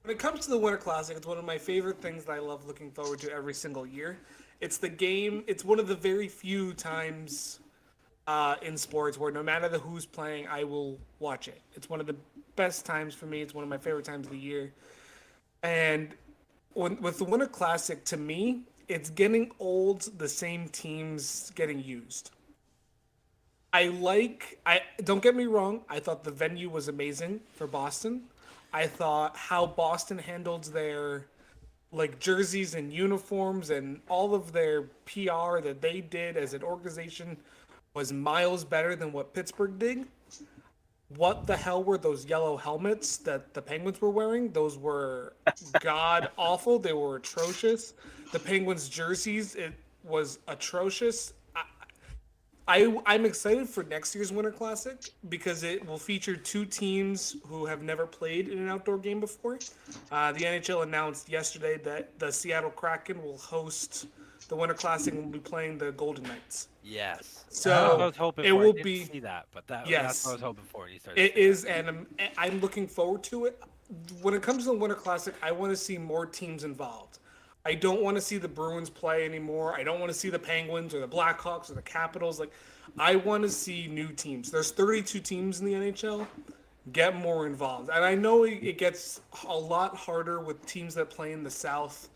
[0.04, 2.40] when it comes to the Winter Classic, it's one of my favorite things that I
[2.40, 4.20] love looking forward to every single year.
[4.62, 5.44] It's the game.
[5.48, 7.60] It's one of the very few times
[8.28, 11.62] uh, in sports where no matter the who's playing, I will watch it.
[11.74, 12.16] It's one of the
[12.56, 13.42] best times for me.
[13.42, 14.72] It's one of my favorite times of the year.
[15.64, 16.14] And
[16.74, 20.18] when, with the Winter Classic, to me, it's getting old.
[20.18, 22.32] The same teams getting used.
[23.74, 28.24] I like I don't get me wrong, I thought the venue was amazing for Boston.
[28.72, 31.28] I thought how Boston handled their
[31.92, 37.38] like jerseys and uniforms and all of their PR that they did as an organization
[37.94, 40.06] was miles better than what Pittsburgh did.
[41.10, 44.52] What the hell were those yellow helmets that the Penguins were wearing?
[44.52, 45.34] Those were
[45.80, 46.80] god awful.
[46.80, 47.94] They were atrocious.
[48.32, 51.34] The Penguins jerseys, it was atrocious.
[52.68, 54.98] I, I'm excited for next year's Winter Classic
[55.30, 59.60] because it will feature two teams who have never played in an outdoor game before.
[60.12, 64.08] Uh, the NHL announced yesterday that the Seattle Kraken will host
[64.48, 66.68] the Winter Classic will be playing the Golden Knights.
[66.84, 67.46] Yes.
[67.50, 68.54] So, I was hoping it for.
[68.56, 70.04] I will didn't be- see that, but that, Yes.
[70.04, 70.88] that's what I was hoping for.
[70.88, 73.62] you It saying and I'm, I'm looking forward to it.
[74.22, 77.20] When it comes to the Winter Classic, I want to see more teams involved.
[77.66, 79.74] I don't want to see the Bruins play anymore.
[79.76, 82.40] I don't want to see the Penguins or the Blackhawks or the Capitals.
[82.40, 82.52] Like,
[82.98, 84.52] I want to see new teams.
[84.52, 86.28] There's 32 teams in the NHL.
[86.94, 91.32] Get more involved, and I know it gets a lot harder with teams that play
[91.32, 92.10] in the South.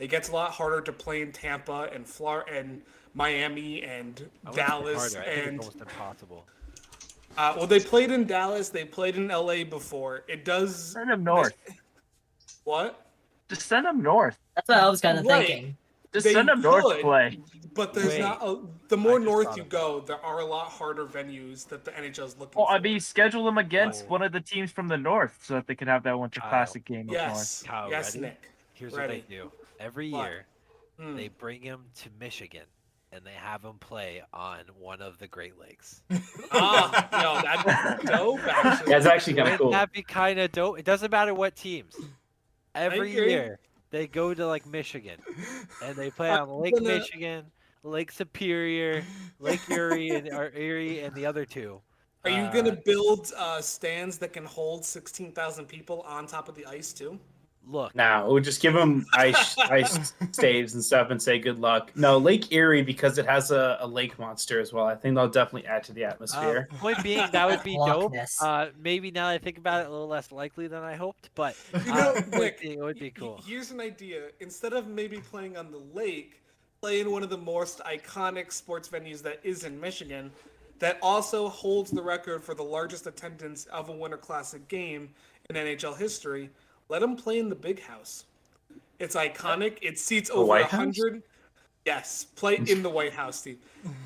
[0.00, 2.82] It gets a lot harder to play in Tampa and Florida and
[3.14, 5.28] Miami and I Dallas harder.
[5.28, 6.46] And it's almost impossible.
[7.38, 8.68] uh, well, they played in Dallas.
[8.68, 10.24] They played in LA before.
[10.28, 11.54] It does Send them north.
[12.64, 13.06] what?
[13.48, 14.38] Just send them north.
[14.54, 15.46] That's what I was kind of Right.
[15.46, 15.76] thinking.
[16.12, 17.00] Just They send them north could.
[17.02, 17.38] play.
[17.74, 18.20] But there's Wait.
[18.20, 18.38] not.
[18.42, 21.90] A, the more north you of go, there are a lot harder venues that the
[21.92, 22.72] NHL is looking Well, for.
[22.72, 24.08] I mean, schedule them against Oh.
[24.12, 26.48] one of the teams from the north so that they can have that Winter Kyle.
[26.50, 27.00] Classic game.
[27.00, 27.18] up north.
[27.18, 28.26] yes, Kyle, yes, ready?
[28.28, 28.50] Nick.
[28.74, 29.14] Here's Ready.
[29.20, 29.52] what they do.
[29.80, 30.30] Every What?
[30.30, 30.46] year,
[30.98, 31.16] Hmm.
[31.16, 32.64] they bring him to Michigan,
[33.12, 36.02] and they have him play on one of the Great Lakes.
[36.52, 38.40] ah, no, that's dope.
[38.46, 39.70] Actually, That's actually kind of Wouldn't cool.
[39.72, 40.78] that be kind of dope?
[40.78, 41.94] It doesn't matter what teams.
[42.74, 43.58] Every year,
[43.90, 45.20] they go to like Michigan,
[45.82, 47.46] and they play on Lake gonna- Michigan,
[47.82, 49.04] Lake Superior,
[49.38, 51.80] Lake Erie, and or Erie, and the other two.
[52.24, 56.48] Are you Uh, gonna build uh, stands that can hold sixteen thousand people on top
[56.48, 57.20] of the ice too?
[57.68, 61.90] Look, Now we'll just give them ice ice staves and stuff and say good luck.
[61.96, 64.86] No, Lake Erie because it has a, a lake monster as well.
[64.86, 66.68] I think they'll definitely add to the uh, atmosphere.
[66.78, 68.14] point being, that would be dope.
[68.40, 71.30] Uh, maybe now that I think about it, a little less likely than I hoped,
[71.34, 71.56] but
[71.86, 73.42] You uh, know, it would be- it would be cool.
[73.46, 74.28] Here's an idea.
[74.40, 76.42] Instead of maybe playing on the lake,
[76.80, 80.30] play in one of the most iconic sports venues that is in Michigan,
[80.78, 85.08] that also holds the record for the largest attendance of a Winter Classic game
[85.50, 86.50] in NHL history.
[86.88, 88.24] Let them play in the Big House.
[88.98, 89.78] It's iconic.
[89.82, 91.22] It seats over a hundred.
[91.84, 93.58] Yes, play in the White House, Steve.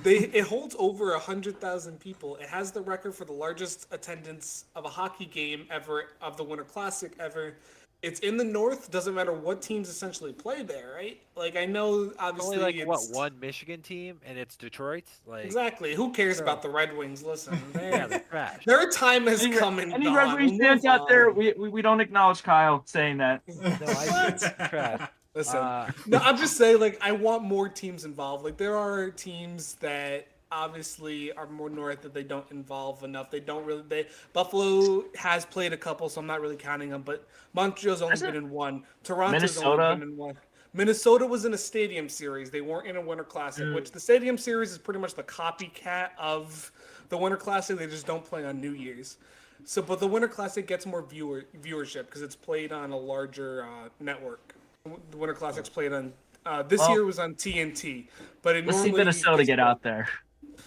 [0.03, 2.37] They it holds over a hundred thousand people.
[2.37, 6.45] It has the record for the largest attendance of a hockey game ever of the
[6.45, 7.57] Winter Classic ever.
[8.03, 8.91] It's in the North.
[8.91, 11.21] Doesn't matter what teams essentially play there, right?
[11.37, 15.05] Like I know, obviously, Only like what one Michigan team, and it's Detroit.
[15.27, 15.95] Like, Exactly.
[15.95, 16.45] Who cares Sure.
[16.45, 17.23] about the Red Wings?
[17.23, 18.65] Listen, yeah, they- they're trash.
[18.65, 20.15] their time has Any, come and any gone.
[20.15, 23.43] Red Wings We'll fans out there, we, we, we don't acknowledge Kyle saying that.
[23.49, 25.09] No, I think it's trash.
[25.35, 28.45] Listen, Uh, no, I'm just saying, like, I want more teams involved.
[28.45, 33.31] Like, there are teams that obviously are more north that they don't involve enough.
[33.31, 33.83] They don't really.
[33.89, 37.03] They Buffalo has played a couple, so I'm not really counting them.
[37.03, 38.85] But Montreal's only Hasn't been in one.
[39.05, 39.83] Toronto's Minnesota?
[39.83, 40.39] only been in one.
[40.73, 42.51] Minnesota was in a stadium series.
[42.51, 46.11] They weren't in a Winter Classic, which the stadium series is pretty much the copycat
[46.17, 46.71] of
[47.09, 47.77] the Winter Classic.
[47.77, 49.19] They just don't play on New Year's.
[49.65, 53.65] So, but the Winter Classic gets more viewer viewership because it's played on a larger
[53.65, 54.55] uh, network.
[55.11, 56.13] The Winter Classic's played on.
[56.47, 58.09] Uh, this Well- year was on TNT,
[58.41, 60.09] but it Let's see Minnesota get out there.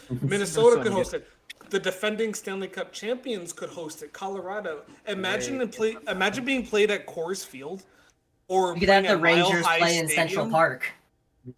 [0.21, 1.27] Minnesota could host it.
[1.69, 4.13] The defending Stanley Cup champions could host it.
[4.13, 4.83] Colorado.
[5.07, 5.71] Imagine Right.
[5.71, 5.97] play.
[6.07, 7.83] Imagine being played at Coors Field,
[8.47, 10.85] or You could have the Rangers High play in Central Park.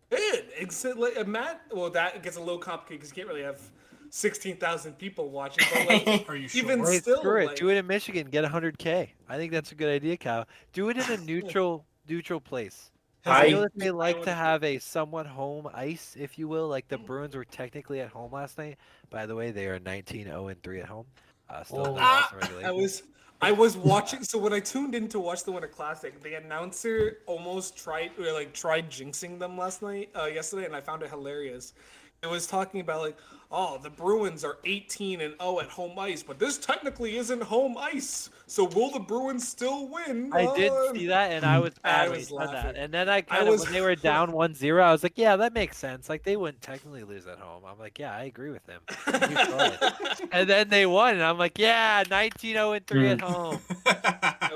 [0.09, 0.45] Good.
[0.57, 1.61] Except, like, Matt.
[1.71, 3.59] Well, that gets a little complicated because you can't really have
[4.09, 5.65] sixteen thousand people watching.
[5.73, 6.63] But like, Are you sure?
[6.63, 7.47] even Wait, still, screw it.
[7.47, 8.27] like, Do it in Michigan.
[8.27, 9.09] Get 100k.
[9.27, 10.47] I think that's a good idea, Kyle.
[10.73, 12.91] Do it in a neutral neutral place.
[13.25, 16.67] I I- feel that they like to have a somewhat home ice, if you will.
[16.67, 18.77] Like the Bruins were technically at home last night.
[19.09, 21.05] By the way, they are 19 0 and 3 at home.
[21.49, 21.97] Uh, still Oh.
[21.99, 22.31] Ah,
[22.63, 23.03] I was
[23.41, 27.19] I was watching so when I tuned in to watch the Winter Classic, the announcer
[27.25, 31.09] almost tried or like tried jinxing them last night, uh, yesterday, and I found it
[31.09, 31.73] hilarious.
[32.25, 33.17] It was talking about like,
[33.51, 37.77] oh, the Bruins are 18 and 0 at home ice, but this technically isn't home
[37.77, 38.31] ice.
[38.47, 40.31] So will the Bruins still win?
[40.33, 42.53] I did see that, and I was I mad when was he that.
[42.53, 42.75] laughing.
[42.77, 45.13] And then I kind of, was- when they were down 1 0, I was like,
[45.17, 46.09] yeah, that makes sense.
[46.09, 47.61] Like, they wouldn't technically lose at home.
[47.67, 48.81] I'm like, yeah, I agree with him.
[50.31, 53.27] And then they won, and I'm like, yeah, 19 0 and 3 at hmm.
[53.27, 53.61] home.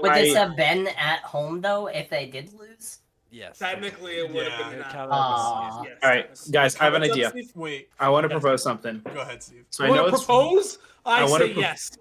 [0.01, 2.98] Would this have been at home though if they did lose?
[3.31, 3.59] Yes.
[3.59, 4.69] Technically, it would have Yeah.
[4.69, 4.91] been It that.
[4.91, 7.29] counted Yes, All right, guys, I have an idea.
[7.29, 7.51] Steve?
[7.55, 8.41] Wait, I want to Yes.
[8.41, 9.01] propose something.
[9.13, 9.65] go ahead, Steve.
[9.69, 10.77] So You I know want to it's propose?
[11.05, 11.91] I, I wanna say pro- yes.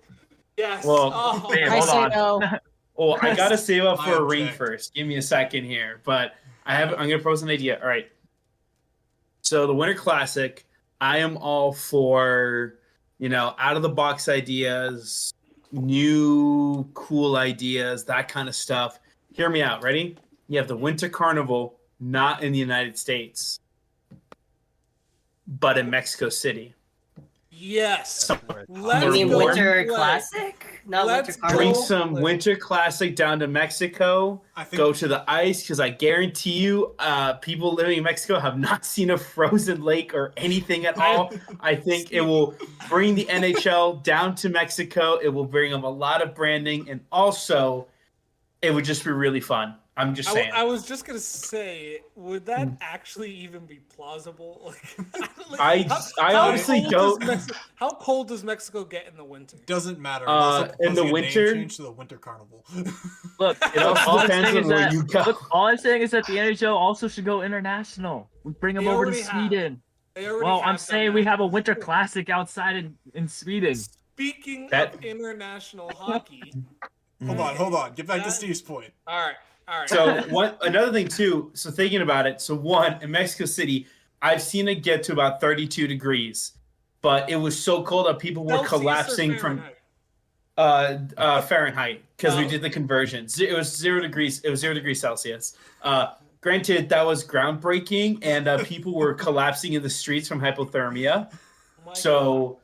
[0.56, 0.84] Yes.
[0.84, 1.50] Well, oh.
[1.54, 2.10] man, I hold say on.
[2.40, 2.58] no.
[2.98, 4.92] Well, I gotta save up for a ring first.
[4.92, 6.34] Give me a second here, but
[6.66, 6.88] I have.
[6.94, 7.78] I'm gonna propose an idea.
[7.80, 8.10] All right.
[9.42, 10.66] So the Winter Classic,
[11.00, 12.80] I am all for,
[13.18, 15.32] you know, out of the box ideas,
[15.70, 18.98] new cool ideas, that kind of stuff.
[19.32, 19.84] Hear me out.
[19.84, 20.16] Ready?
[20.48, 23.60] You have the Winter Carnival, not in the United States,
[25.46, 26.74] but in Mexico City.
[27.50, 28.30] Yes.
[28.30, 29.94] Worth- Let's You mean go Winter play.
[29.94, 30.82] Classic?
[30.86, 31.58] not Let's Winter Carnival.
[31.58, 31.82] Bring Cool.
[31.82, 34.40] some Winter Classic down to Mexico.
[34.56, 38.38] I think Go to the ice because I guarantee you, uh, people living in Mexico
[38.38, 41.32] have not seen a frozen lake or anything at all.
[41.60, 42.54] I think it will
[42.88, 45.16] bring the NHL down to Mexico.
[45.16, 47.88] It will bring them a lot of branding, and also,
[48.62, 49.74] it would just be really fun.
[49.98, 50.50] I'm just saying.
[50.54, 54.72] I was just gonna say, would that actually even be plausible?
[55.50, 59.16] Like, I- how- I how honestly don't- does Mexi- how cold does Mexico get in
[59.16, 59.56] the winter?
[59.66, 60.28] doesn't matter.
[60.28, 62.64] Uh, unless in the they're proposing a name winter- change to the Winter Carnival.
[63.40, 65.22] Look, It also all I'm depends saying on is where that- you go.
[65.26, 68.28] Look, all I'm saying is that the NHL also should go international.
[68.44, 69.14] We bring them They over to.
[69.14, 69.80] Sweden.
[70.16, 73.74] Well, I'm done saying we have a winter classic outside in, in Sweden.
[73.74, 76.52] Speaking That- of international hockey,
[77.24, 77.94] hold on, hold on.
[77.94, 78.92] Get back to Steve's point.
[79.06, 79.36] all right,
[79.68, 79.88] all right.
[79.88, 81.50] So one another thing too.
[81.54, 83.86] So thinking about it, so one in Mexico City,
[84.22, 86.52] I've seen it get to about 32 degrees,
[87.02, 89.76] but it was so cold that people were Celsius collapsing from Fahrenheit?
[90.56, 92.48] uh, uh, Fahrenheit because we Oh.
[92.48, 93.26] did the conversion.
[93.40, 94.40] It was zero degrees.
[94.40, 95.56] It was zero degrees Celsius.
[95.82, 101.30] Uh, granted, that was groundbreaking, and uh, people were collapsing in the streets from hypothermia.
[101.86, 102.58] Oh So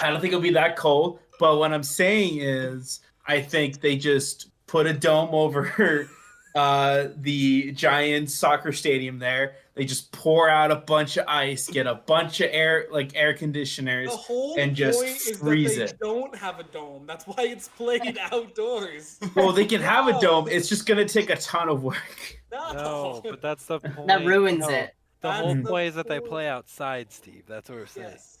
[0.00, 1.20] I don't think it'll be that cold.
[1.38, 6.08] But what I'm saying is, I think they just put a dome over
[6.54, 9.56] uh, the Giants soccer stadium there.
[9.74, 13.34] They just pour out a bunch of ice, get a bunch of air, like air
[13.34, 14.08] conditioners.
[14.08, 16.00] The whole and just point is freeze that they it.
[16.00, 17.04] don't have a dome.
[17.06, 19.18] That's why it's played outdoors.
[19.34, 20.48] Well, they can have a dome.
[20.48, 21.96] It's just gonna take a ton of work.
[22.52, 24.06] No, No, but that's the point.
[24.06, 24.94] That ruins no, it.
[25.20, 27.42] The That's whole the point is that they play outside, Steve.
[27.46, 28.10] That's what we're saying.
[28.12, 28.38] yes.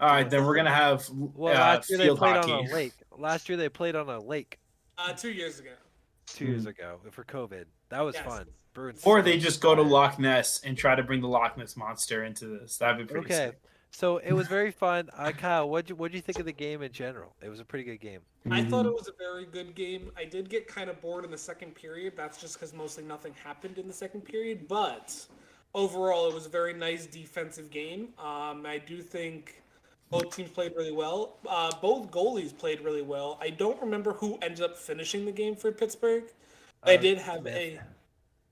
[0.00, 0.78] All right, then we're we're gonna saying.
[0.80, 2.52] have Well, uh, last year they played hockey.
[2.52, 2.92] on a lake.
[3.18, 4.58] Last year they played on a lake
[4.98, 5.70] Uh, two years ago.
[6.26, 7.64] two years ago for COVID.
[7.88, 8.26] That was Yes.
[8.26, 8.46] fun.
[8.74, 9.80] Bruins Or they just go to.
[9.82, 12.76] Loch Ness and try to bring the Loch Ness monster into this.
[12.76, 13.60] That'd be pretty Okay, sick.
[13.92, 15.08] so it was very fun.
[15.16, 17.34] Uh, Kyle, what'd you what'd you think of the game in general?
[17.40, 18.20] It was a pretty good game.
[18.50, 18.88] I thought Mhm.
[18.90, 20.10] it was a very good game.
[20.16, 22.14] I did get kind of bored in the second period.
[22.16, 24.68] That's just because mostly nothing happened in the second period.
[24.68, 25.26] But
[25.74, 28.12] overall, it was a very nice defensive game.
[28.18, 29.62] Um, I do think
[30.10, 31.36] both teams played really well.
[31.46, 33.38] Uh, both goalies played really well.
[33.40, 36.24] I don't remember who ended up finishing the game for Pittsburgh.
[36.84, 37.54] They Uh, did have Smith.
[37.56, 37.80] a.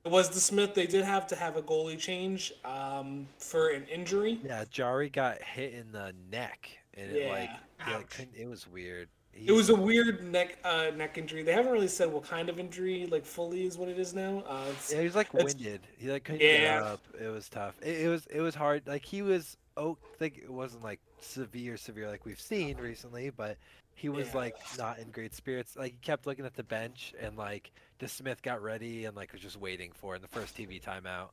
[0.05, 0.75] It was the Smith.
[0.75, 4.39] They did have to have a goalie change um, for an injury.
[4.45, 7.51] Yeah, Jarry got hit in the neck, and it like,
[7.81, 7.87] Yeah.
[7.87, 9.09] he, like it was weird.
[9.33, 11.43] He- It was a weird neck uh, neck injury.
[11.43, 14.45] They haven't really said what kind of injury, like fully, is what it is now.
[14.47, 15.81] Uh, Yeah, he was like winded.
[15.99, 16.59] He like couldn't Yeah.
[16.59, 17.01] get up.
[17.21, 17.75] It was tough.
[17.83, 18.87] It, it was it was hard.
[18.87, 23.57] Like he was oh, like it wasn't like severe severe like we've seen recently, but
[23.95, 24.37] he was Yeah.
[24.37, 25.77] like not in great spirits.
[25.77, 29.33] Like he kept looking at the bench and like the Smith got ready and like
[29.33, 31.31] was just waiting for in the first TV timeout.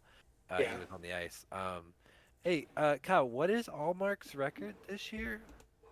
[0.49, 0.71] Uh, Yeah.
[0.73, 1.45] He was on the ice.
[1.51, 1.93] Um,
[2.43, 5.41] hey, uh, Kyle, what is Ullmark's record this year?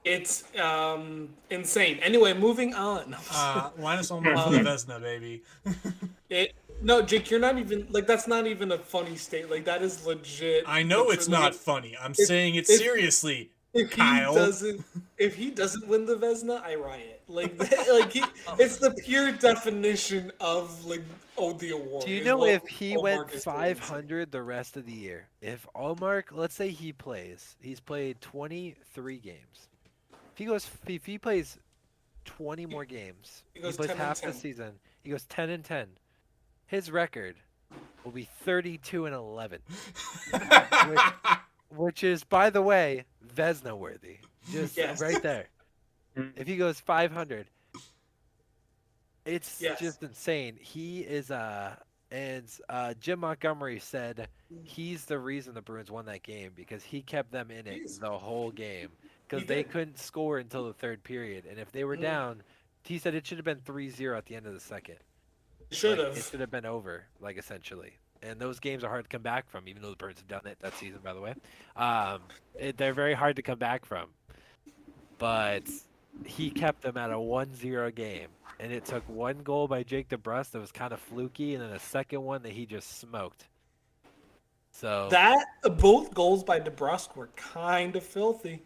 [0.04, 2.00] it's um, insane.
[2.02, 3.16] Anyway, moving on.
[3.32, 5.44] Uh, Linus Ullmark for the Vezina, baby.
[6.30, 9.52] it, no, Jake, you're not even like that's not even a funny state.
[9.52, 10.64] Like that is legit.
[10.68, 11.96] I know Like, it's for- not funny.
[12.02, 13.52] I'm if- saying it if- seriously.
[13.74, 14.34] If he Kyle.
[14.34, 14.84] doesn't,
[15.18, 17.22] if he doesn't win the Vezina, I riot.
[17.28, 17.58] Like,
[17.92, 18.24] like he,
[18.60, 21.04] it's the pure definition of like,
[21.38, 22.06] oh, the award.
[22.06, 25.28] Do you know if he Ullmark went 500 the rest of the year?
[25.42, 29.70] If Ullmark, let's say he plays, he's played 23 games.
[30.34, 31.58] If he goes, if he plays
[32.26, 34.74] 20 more games, he he, goes plays half the season.
[35.04, 35.88] He goes 10 and 10.
[36.68, 37.36] His record
[38.04, 39.60] will be 32 and 11,
[41.76, 43.06] which is, by the way,
[43.36, 44.18] Vezina worthy.
[44.52, 45.00] Just Yes.
[45.02, 45.48] right there.
[46.18, 46.34] Mm.
[46.36, 47.48] If he goes 500,
[49.26, 49.80] it's Yes.
[49.80, 50.58] just insane.
[50.60, 51.76] He is uh
[52.14, 54.28] and uh, Jim Montgomery said
[54.64, 58.00] he's the reason the Bruins won that game because he kept them in it Jeez.
[58.02, 58.90] the whole game
[59.30, 59.72] because they did.
[59.72, 62.02] couldn't score until the third period and if they were Mm.
[62.02, 62.44] down,
[62.84, 64.98] he said it should have been 3-0 at the end of the second.
[65.72, 66.18] should Like, have.
[66.18, 67.94] It should have been over, like essentially.
[68.24, 70.46] And those games are hard to come back from, even though the Birds have done
[70.46, 71.34] it that season, by the way.
[71.76, 72.22] Um,
[72.60, 74.10] it, they're very hard to come back from.
[75.18, 75.64] But
[76.26, 78.28] he kept them at a 1-0 game,
[78.60, 81.72] and it took one goal by Jake DeBrusk that was kind of fluky, and then
[81.72, 83.48] a second one that he just smoked.
[84.72, 85.46] So That
[85.78, 88.64] both goals by DeBrusk were kind of filthy.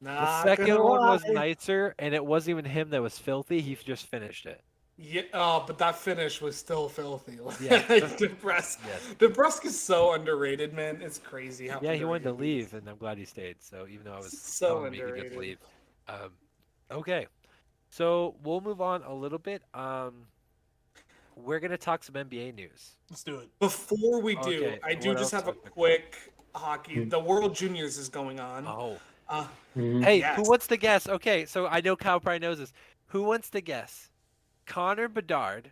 [0.00, 3.60] the second one was nicer, and it wasn't even him that was filthy.
[3.60, 4.62] He just finished it.
[4.98, 7.38] Yeah, oh, but that finish was still filthy.
[7.60, 7.82] Yeah.
[7.88, 9.00] DeBrusk, Yes.
[9.18, 11.00] DeBrusk is so underrated, man.
[11.02, 11.80] It's crazy how.
[11.82, 12.72] Yeah, he wanted to underrated he is.
[12.72, 13.56] leave, and I'm glad he stayed.
[13.62, 15.38] So even though I was So telling me he could just underrated.
[15.38, 15.58] leave.
[16.08, 16.30] Um,
[16.90, 17.26] okay,
[17.90, 19.62] so we'll move on a little bit.
[19.74, 20.26] Um,
[21.36, 22.96] we're gonna talk some NBA news.
[23.10, 23.50] Let's do it.
[23.58, 25.70] Before we do, Okay, I do what just have a was there?
[25.72, 26.16] quick
[26.54, 27.04] hockey.
[27.04, 28.66] The World Juniors is going on.
[28.66, 30.04] Oh, Uh, Mhm.
[30.04, 30.36] hey, Yes.
[30.36, 31.06] who wants to guess?
[31.08, 32.72] Okay, so I know Kyle probably knows this.
[33.08, 34.08] Who wants to guess?
[34.66, 35.70] Connor Bedard,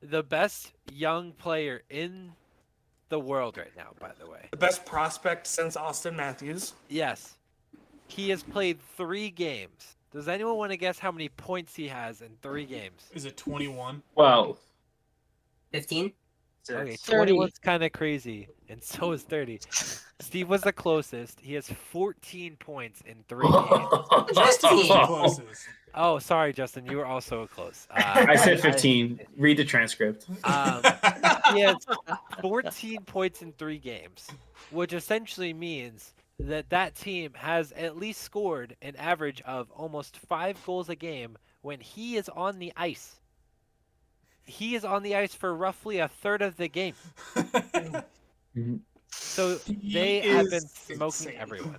[0.00, 2.32] the best young player in
[3.08, 4.48] the world right now, by the way.
[4.50, 6.74] The best prospect since Auston Matthews.
[6.88, 7.34] Yes.
[8.08, 9.96] He has played three games.
[10.12, 13.10] Does anyone want to guess how many points he has in three games?
[13.12, 14.02] Is it 21?
[14.14, 14.58] Well,
[15.72, 16.12] 15?
[16.68, 17.32] Okay, 30.
[17.32, 19.60] 21's kind of crazy, and so is 30.
[20.20, 21.38] Steve was the closest.
[21.38, 23.88] He has 14 points in three games.
[24.34, 25.68] Justin's the closest.
[25.96, 26.84] Oh, sorry, Justin.
[26.86, 27.86] You were also close.
[27.96, 29.20] Uh, I said 15.
[29.38, 30.26] Read the transcript.
[30.44, 30.82] um,
[31.54, 31.76] he has
[32.42, 34.28] 14 points in three games,
[34.70, 40.62] which essentially means that that team has at least scored an average of almost five
[40.66, 43.16] goals a game when he is on the ice.
[44.44, 46.94] He is on the ice for roughly a third of the game.
[49.10, 51.36] So He they have been smoking insane.
[51.38, 51.78] everyone.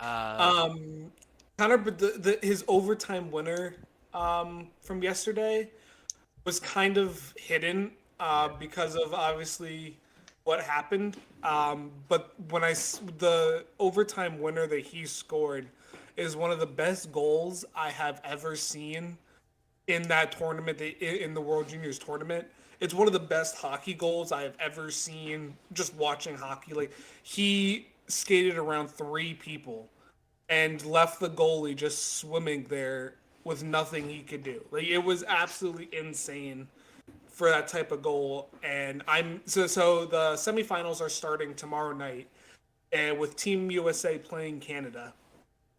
[0.00, 1.12] Uh, Um,
[1.60, 3.74] Connor, but the, the his overtime winner
[4.14, 5.68] um, from yesterday
[6.46, 9.98] was kind of hidden uh, because of obviously
[10.44, 11.18] what happened.
[11.42, 12.72] Um, but I
[13.18, 15.68] the overtime winner that he scored
[16.16, 19.18] is one of the best goals I have ever seen
[19.86, 22.46] in that tournament, in the World Juniors tournament.
[22.80, 26.72] It's one of the best hockey goals I have ever seen just watching hockey.
[26.72, 26.92] Like
[27.22, 29.90] he skated around three people
[30.50, 34.62] and left the goalie just swimming there with nothing he could do.
[34.70, 36.68] Like it was absolutely insane
[37.28, 38.50] for that type of goal.
[38.62, 42.26] And I'm so so the semifinals are starting tomorrow night,
[42.92, 45.14] and with Team USA playing Canada.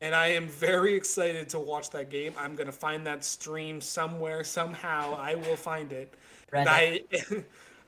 [0.04, 2.34] And I am very excited to watch that game.
[2.40, 5.16] I'm gonna find that stream somewhere, somehow.
[5.20, 6.16] I will find it.
[6.68, 7.04] I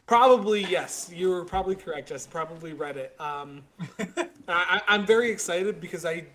[0.05, 2.27] probably yes, you were probably correct, Jess.
[2.27, 3.19] Probably Reddit.
[3.19, 3.63] Um,
[4.47, 6.25] I- I'm very excited because I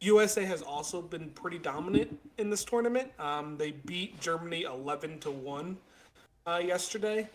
[0.00, 3.10] USA has also been pretty dominant in this tournament.
[3.18, 5.76] Um, they beat Germany 11 to one
[6.46, 7.28] uh, yesterday.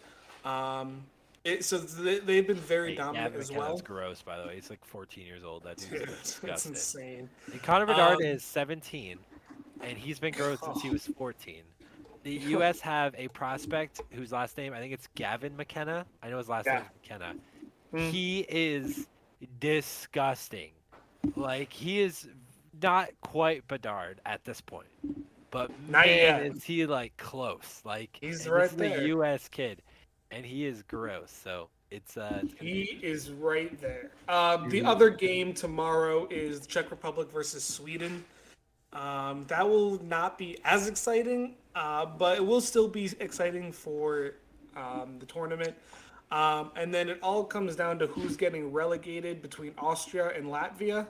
[0.44, 1.04] Um,
[1.44, 3.70] it, so they, they've been very hey, dominant as well.
[3.70, 4.56] That's gross, by the way.
[4.56, 5.64] He's like 14 years old.
[5.64, 7.30] That dude's Dude, That's insane.
[7.52, 9.20] And Connor Bedard Um, is 17,
[9.82, 11.62] and he's been gross since he was 14.
[12.24, 12.80] The U.S.
[12.80, 16.08] have a prospect whose last name I think it's Gavin McKenna.
[16.24, 16.78] I know his last Yeah.
[16.78, 17.36] name is McKenna.
[17.94, 18.10] Mm.
[18.10, 19.06] He is
[19.60, 20.72] disgusting.
[21.36, 22.28] Like he is
[22.86, 24.88] not quite Bedard at this point,
[25.50, 26.42] but Not man, yet.
[26.46, 27.82] is he like close?
[27.84, 29.02] Like He's right this there.
[29.02, 29.48] a U.S.
[29.50, 29.82] kid,
[30.32, 31.32] and he is gross.
[31.44, 34.12] So it's uh, it's He be- is right there.
[34.30, 38.24] Um, the other game tomorrow is the Czech Republic versus Sweden.
[38.94, 44.36] Um, that will not be as exciting, uh, but it will still be exciting for
[44.78, 45.74] um, the tournament.
[46.32, 51.08] Um, and then it all comes down to who's getting relegated between Austria and Latvia.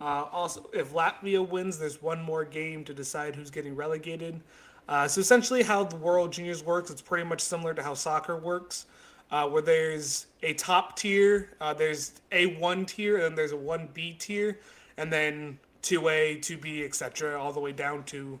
[0.00, 4.40] Uh, also, if Latvia wins, there's one more game to decide who's getting relegated.
[4.88, 8.36] Uh, so essentially, how the World Juniors works, it's pretty much similar to how soccer
[8.36, 8.86] works,
[9.30, 13.56] uh, where there's a top tier, uh, there's a one tier, and then there's a
[13.56, 14.60] one B tier,
[14.96, 18.38] and then two A, two B, etc., all the way down to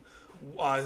[0.58, 0.82] uh,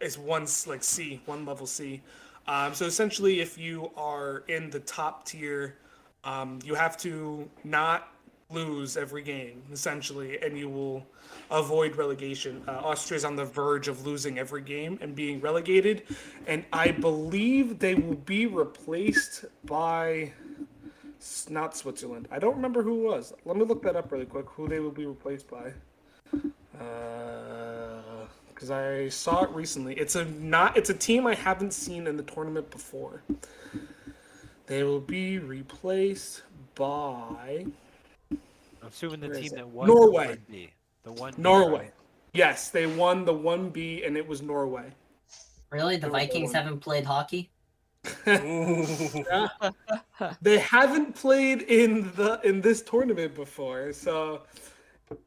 [0.00, 2.00] it's one like C, one level C.
[2.46, 5.76] Um, so essentially, if you are in the top tier,
[6.24, 8.12] um, you have to not
[8.50, 11.06] lose every game essentially, and you will
[11.50, 12.62] avoid relegation.
[12.66, 16.04] Uh, Austria is on the verge of losing every game and being relegated,
[16.46, 20.32] and I believe they will be replaced by
[21.50, 22.26] not Switzerland.
[22.30, 23.34] I don't remember who it was.
[23.44, 24.46] Let me look that up really quick.
[24.50, 25.72] Who they will be replaced by?
[28.48, 29.94] Because I saw it recently.
[29.94, 30.74] It's a not.
[30.76, 33.22] It's a team I haven't seen in the tournament before.
[34.66, 36.42] They will be replaced
[36.74, 37.66] by
[38.82, 40.38] I'm assuming the where is team that won Norway.
[40.48, 40.70] The 1B.
[41.04, 41.90] The one Norway.
[42.32, 44.92] Yes, they won the one B, and it was Norway.
[45.70, 45.96] Really?
[45.96, 46.54] The There was Vikings one.
[46.54, 47.50] haven't played hockey?
[50.42, 54.42] they haven't played in the in this tournament before, so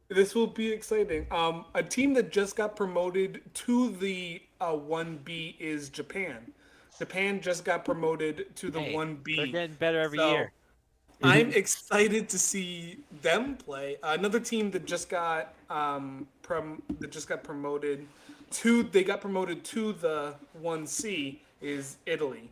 [0.08, 1.26] this will be exciting.
[1.30, 6.52] Um, a team that just got promoted to the uh, 1B is Japan.
[6.98, 9.36] Japan just got promoted to the Hey, 1B.
[9.36, 10.52] They're getting better every So, year.
[11.22, 13.96] I'm excited to see them play.
[14.02, 18.06] Another team that just got um prom that just got promoted
[18.52, 22.50] to they got promoted to the 1C is Italy.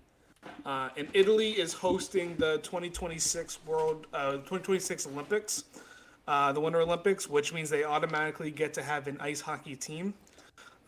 [0.65, 5.65] Uh, and Italy is hosting the 2026 World uh, 2026 Olympics,
[6.29, 10.15] uh, the Winter Olympics, which means they automatically get to have an ice hockey team.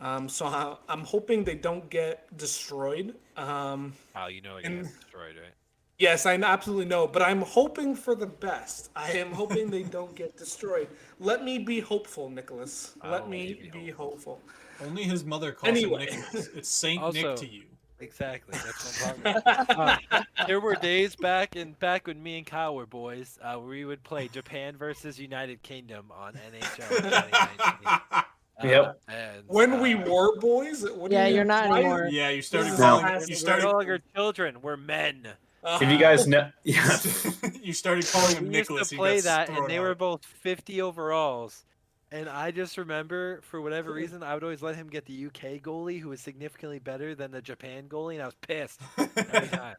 [0.01, 3.13] Um, so I, I'm hoping they don't get destroyed.
[3.37, 5.53] Um, Oh, you know it and- gets destroyed, right?
[5.99, 8.89] Yes, I absolutely know, but I'm hoping for the best.
[8.95, 10.87] I am hoping they don't get destroyed.
[11.19, 12.93] Let me be hopeful, Nicholas.
[13.03, 14.41] Let me be be hopeful.
[14.83, 16.07] Only his mother calls Anyway.
[16.07, 16.47] him Nicholas.
[16.55, 17.63] It's Saint Also- Nick to you.
[17.99, 18.57] Exactly.
[18.65, 19.97] That's what I'm.
[20.11, 23.85] Uh, there were days back in back when me and Kyle were boys, uh, we
[23.85, 27.69] would play Japan versus United Kingdom on NHL 2019.
[27.85, 28.21] Uh,
[28.63, 29.01] Yep.
[29.07, 32.07] And, when we uh, were boys, what Yeah, you you're not why- anymore.
[32.11, 33.05] yeah, you started This is calling.
[33.05, 33.63] You we're we're started.
[33.63, 34.61] no longer children.
[34.61, 35.27] We're men.
[35.63, 36.97] Uh, If you guys know, yeah,
[37.61, 38.89] you started calling him we used Nicholas.
[38.89, 41.65] to play that, and they were both 50 overalls.
[42.11, 45.61] And I just remember, for whatever reason, I would always let him get the UK
[45.63, 49.75] goalie, who was significantly better than the Japan goalie, and I was pissed every time.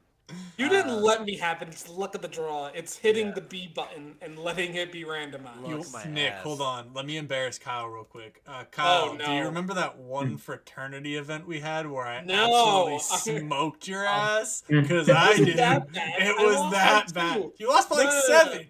[0.57, 1.69] You didn't uh, let me happen.
[1.69, 2.67] It's the luck of the draw.
[2.75, 3.33] It's hitting Yeah.
[3.35, 5.69] the B button and letting it be randomized.
[5.69, 6.43] You- Nick, ass.
[6.43, 6.91] hold on.
[6.95, 8.41] Let me embarrass Kyle real quick.
[8.47, 12.99] Uh, Kyle, Oh, do you remember that one fraternity event we had where I No.
[12.99, 14.63] absolutely smoked your ass?
[14.71, 14.83] Mm.
[14.83, 15.57] Because I wasn't did.
[15.59, 16.23] that bad.
[16.23, 17.45] It was lost that bad.
[17.59, 18.69] You lost by like No, no, no, seven.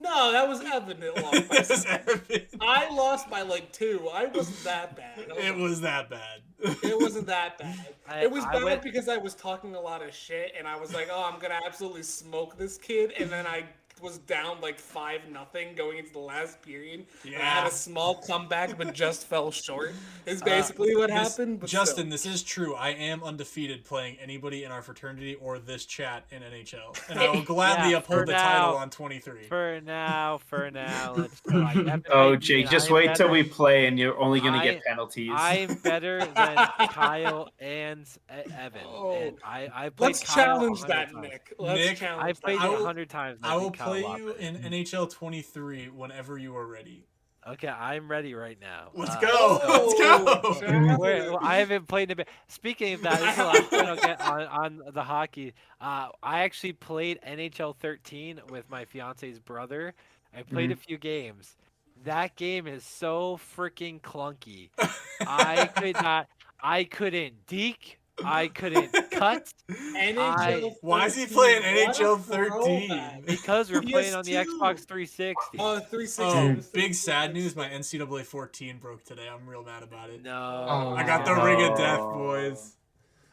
[0.00, 1.86] No, that was Evan that lost by It.
[1.86, 2.46] Evan.
[2.60, 4.08] I lost by like two.
[4.12, 5.18] I wasn't that bad.
[5.38, 6.40] It was that bad.
[6.82, 7.94] It wasn't that bad.
[8.08, 10.66] I- it was I bad went- because I was talking a lot of shit, and
[10.66, 13.64] I was like, "Oh, I'm gonna absolutely smoke this kid," and then I
[14.02, 17.06] was down like five nothing going into the last period.
[17.24, 17.66] and had Yeah.
[17.66, 19.92] a small comeback, but just fell short.
[20.26, 21.60] Is Uh, basically what This- happened.
[21.60, 22.10] But Justin, still.
[22.10, 22.74] this is true.
[22.74, 27.28] I am undefeated playing anybody in our fraternity or this chat in NHL, and I
[27.30, 29.44] will gladly Yeah, uphold for the title on 23.
[29.44, 31.60] For now, for now, let's go.
[32.10, 34.84] Oh Jake, and just I'm wait till we play, and you're only gonna I- get
[34.84, 35.30] penalties.
[35.34, 36.56] I'm better than
[36.90, 38.80] Kyle and E- Evan.
[38.86, 39.12] Oh.
[39.12, 41.22] and I, I played Let's Kyle challenge that, times.
[41.22, 41.54] Nick.
[41.58, 42.24] Let's Nick, challenge.
[42.24, 42.70] I've played that.
[42.70, 43.38] you a hundred times.
[43.42, 47.06] and I will Kyle play a lot you in NHL 23 whenever you are ready.
[47.48, 48.90] Okay, I'm ready right now.
[48.94, 49.60] Let's Uh, go.
[49.68, 50.60] Let's go.
[50.60, 50.98] challenge.
[50.98, 52.28] Well, I haven't played in a bit.
[52.48, 55.54] Speaking of that, this is the last point I'll get on, on the hockey.
[55.80, 59.94] Uh, I actually played NHL 13 with my fiance's brother.
[60.36, 61.56] I played a few games.
[62.04, 64.68] That game is so freaking clunky.
[65.20, 66.28] I could not.
[66.62, 67.99] I couldn't deke.
[68.24, 73.24] I couldn't cut NHL Why is he playing NHL 13?
[73.26, 74.44] because we're playing on the PS2.
[74.44, 75.58] Xbox 360.
[75.58, 76.22] Oh, 360.
[76.24, 77.54] Oh, big sad news.
[77.56, 79.28] My NCAA 14 broke today.
[79.32, 80.22] I'm real mad about it.
[80.22, 80.66] No.
[80.68, 81.44] Oh, I got the no.
[81.44, 82.76] ring of death, boys.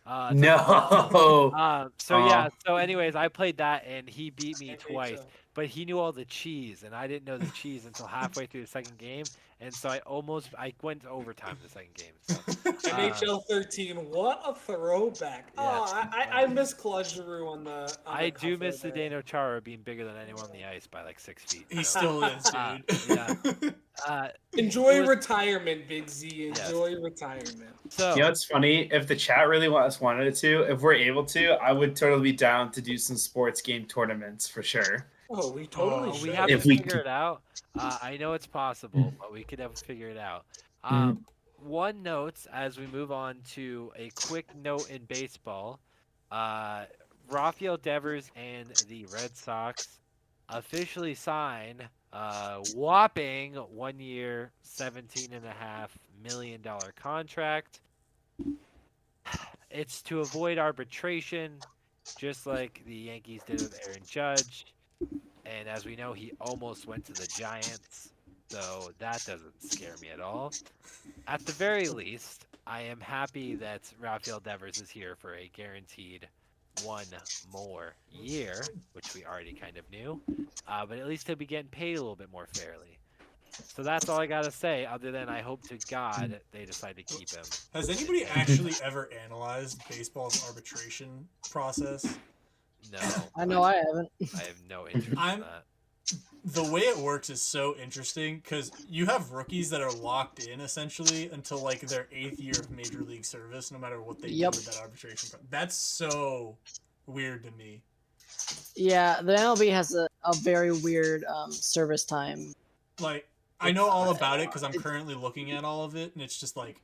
[0.05, 0.55] Uh, no.
[1.53, 2.27] Um, so Aw.
[2.27, 5.25] yeah, so anyways, I played that and he beat me twice, NHL.
[5.53, 8.61] but he knew all the cheese and I didn't know the cheese until halfway through
[8.61, 9.25] the second game,
[9.59, 12.13] and so I almost I went to overtime the second game.
[12.21, 12.35] So,
[12.91, 13.95] uh, NHL 13.
[14.11, 15.49] What a throwback!
[15.57, 16.09] Oh, Yeah.
[16.11, 17.97] I, I, I miss Claude Giroux on the.
[18.05, 19.09] On I the do cover miss the there.
[19.09, 21.65] Zdeno Chara being bigger than anyone on the ice by like six feet.
[21.69, 22.77] He so, still is, Uh,
[23.61, 23.75] dude.
[24.07, 26.29] uh, Enjoy was- retirement, Big Z.
[26.55, 26.69] Yes.
[26.69, 27.75] Enjoy retirement.
[27.89, 28.89] so You know what's funny?
[28.91, 32.31] If the chat really wants wanted it to, if we're able to, I would totally
[32.31, 35.07] be down to do some sports game tournaments for sure.
[35.29, 36.27] Oh, we totally Oh, should.
[36.29, 37.41] we have If to we figure could- it out.
[37.77, 40.45] Uh, I know it's possible, but we could have to figure it out.
[40.83, 41.25] Um,
[41.59, 45.79] one note as we move on to a quick note in baseball.
[46.31, 46.85] Uh,
[47.29, 49.99] Rafael Devers and the Red Sox
[50.49, 51.81] officially sign
[52.13, 55.89] a whopping one year, $17.5
[56.23, 56.63] million
[56.95, 57.81] contract.
[59.69, 61.59] It's to avoid arbitration,
[62.17, 64.65] just like the Yankees did with Aaron Judge.
[65.45, 68.09] And as we know, he almost went to the Giants.
[68.49, 70.53] So that doesn't scare me at all.
[71.27, 76.27] At the very least, I am happy that Rafael Devers is here for a guaranteed
[76.83, 77.05] one
[77.51, 80.21] more year, which we already kind of knew.
[80.67, 82.97] Uh, but at least he'll be getting paid a little bit more fairly.
[83.49, 84.85] So that's all I gotta say.
[84.85, 87.43] Other than I hope to God they decide to keep him.
[87.73, 92.05] Has anybody actually ever analyzed baseball's arbitration process?
[92.91, 92.99] No,
[93.35, 94.09] I know I haven't.
[94.35, 95.63] I have no interest in I'm- that.
[96.45, 100.61] The way it works is so interesting because you have rookies that are locked in
[100.61, 104.53] essentially until like their eighth year of major league service, no matter what they Yep.
[104.53, 105.29] do with that arbitration.
[105.29, 106.57] pro- That's so
[107.05, 107.81] weird to me.
[108.75, 112.53] Yeah, the MLB has a, a very weird um, service time.
[113.01, 113.27] Like
[113.59, 116.39] I know all about it because I'm currently looking at all of it, and it's
[116.39, 116.79] just like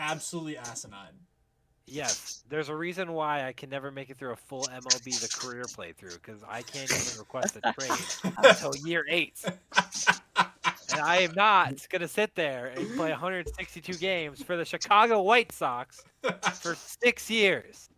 [0.00, 1.12] absolutely asinine.
[1.96, 5.28] Yes, there's a reason why I can never make it through a full MLB the
[5.40, 7.92] career playthrough because I can't even request a trade
[8.38, 9.40] until year eight.
[10.92, 15.22] And I am not going to sit there and play 162 games for the Chicago
[15.22, 16.02] White Sox
[16.60, 17.88] for six years.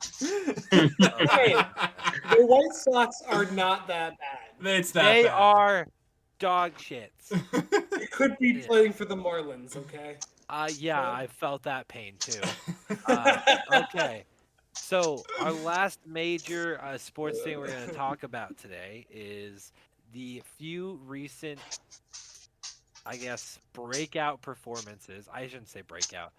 [0.71, 1.55] Hey,
[2.31, 4.79] the White Sox are not that bad.
[4.79, 5.33] It's that They bad.
[5.33, 5.87] are
[6.39, 7.31] dog shits.
[8.01, 8.67] You could be Yeah.
[8.67, 10.17] playing for the Marlins, okay?
[10.51, 12.41] Uh, yeah, I felt that pain too.
[13.07, 13.39] Uh,
[13.75, 14.25] okay.
[14.73, 19.73] So our last major uh, sports thing we're going to talk about today is
[20.13, 21.61] the few recent,
[23.05, 25.29] I guess, breakout performances.
[25.33, 26.33] I shouldn't say breakout.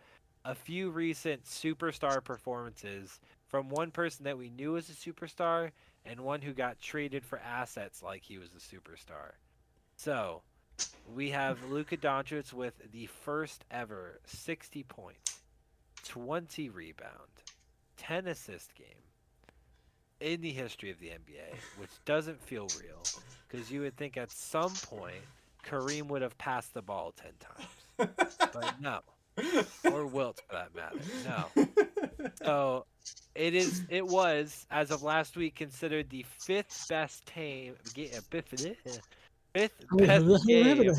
[0.46, 5.72] a few recent superstar performances from one person that we knew was a superstar
[6.06, 9.34] and one who got traded for assets like he was a superstar.
[9.98, 10.42] So,
[11.16, 15.40] we have Luka Doncic with the first ever 60 points,
[16.08, 17.12] 20 rebound,
[17.98, 18.88] 10 assist game
[20.20, 23.04] in the history of the NBA, which doesn't feel real
[23.48, 25.22] because you would think at some point
[25.66, 28.14] Kareem would have passed the ball 10 times.
[28.54, 29.00] But no.
[29.92, 31.00] Or Wilt for that matter.
[31.26, 31.68] No.
[32.44, 32.86] So
[33.36, 37.76] it is it was as of last week considered the fifth best team
[38.84, 39.08] fifth,
[39.54, 40.94] fifth best game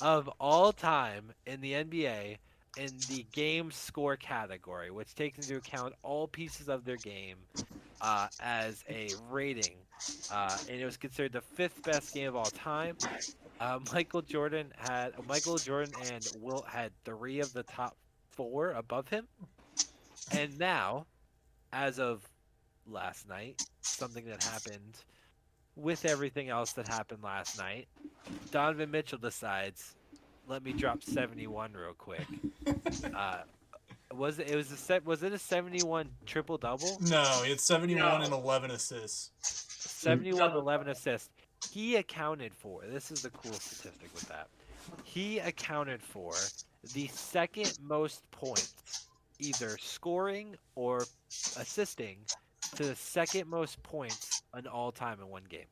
[0.00, 2.38] of all time in the NBA
[2.76, 7.36] in the game score category, which takes into account all pieces of their game
[8.00, 9.76] uh, as a rating,
[10.32, 12.96] uh, and it was considered the fifth best game of all time.
[13.60, 17.96] Uh, Michael Jordan had Michael Jordan and Wilt had three of the top
[18.30, 19.28] four above him,
[20.32, 21.06] and now,
[21.72, 22.28] as of
[22.86, 24.98] last night, something that happened
[25.76, 27.86] with everything else that happened last night,
[28.50, 29.94] Donovan Mitchell decides,
[30.48, 32.26] let me drop 71 real quick.
[33.14, 33.42] Uh,
[34.12, 36.98] was it, it was a set was it a 71 triple double?
[37.02, 38.24] No, it's 71 No.
[38.24, 39.30] and 11 assists.
[39.42, 41.28] 71 11 assists.
[41.70, 44.48] He accounted for this is the cool statistic with that.
[45.02, 46.32] He accounted for
[46.94, 49.06] the second most points,
[49.38, 51.04] either scoring or
[51.58, 52.18] assisting,
[52.76, 55.66] to the second most points in all time in one game.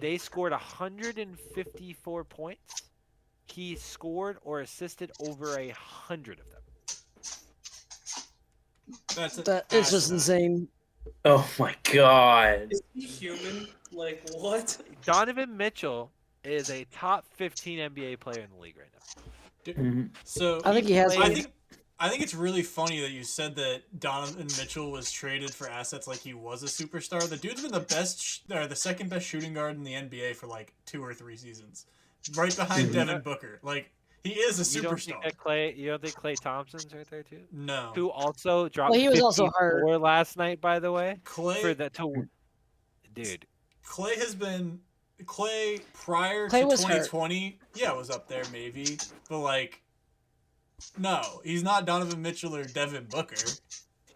[0.00, 2.82] They scored 154 points.
[3.46, 6.60] He scored or assisted over a hundred of them.
[9.14, 10.68] That's That it's just insane.
[11.24, 12.68] Oh my god.
[12.70, 13.68] Is he human?
[13.92, 14.78] Like what?
[15.04, 16.10] Donovan Mitchell
[16.44, 19.72] is a top 15 NBA player in the league right now.
[19.72, 20.10] Mhm.
[20.24, 21.16] So I think he has.
[21.16, 21.52] I think
[22.02, 26.08] I think it's really funny that you said that Donovan Mitchell was traded for assets
[26.08, 27.28] like he was a superstar.
[27.28, 30.34] The dude's been the best, sh- or the second best shooting guard in the NBA
[30.36, 31.84] for like two or three seasons,
[32.34, 32.92] right behind.
[32.94, 33.60] Devin Booker.
[33.62, 33.92] Like
[34.24, 35.22] he is a You don't think superstar.
[35.24, 35.76] that Klay?
[35.76, 37.40] You don't think Klay Thompson's right there too?
[37.52, 40.00] No, Who also dropped Well, he was also hurt.
[40.00, 41.18] last night, by the way.
[41.24, 41.56] Klay.
[41.60, 42.28] For the to,
[43.14, 43.46] dude,
[43.86, 44.80] Klay has been
[45.24, 47.04] Klay prior Klay to was hurt.
[47.04, 47.58] 2020.
[47.74, 48.96] Yeah, was up there maybe,
[49.28, 49.82] but like,
[50.98, 53.36] no, he's not Donovan Mitchell or Devin Booker.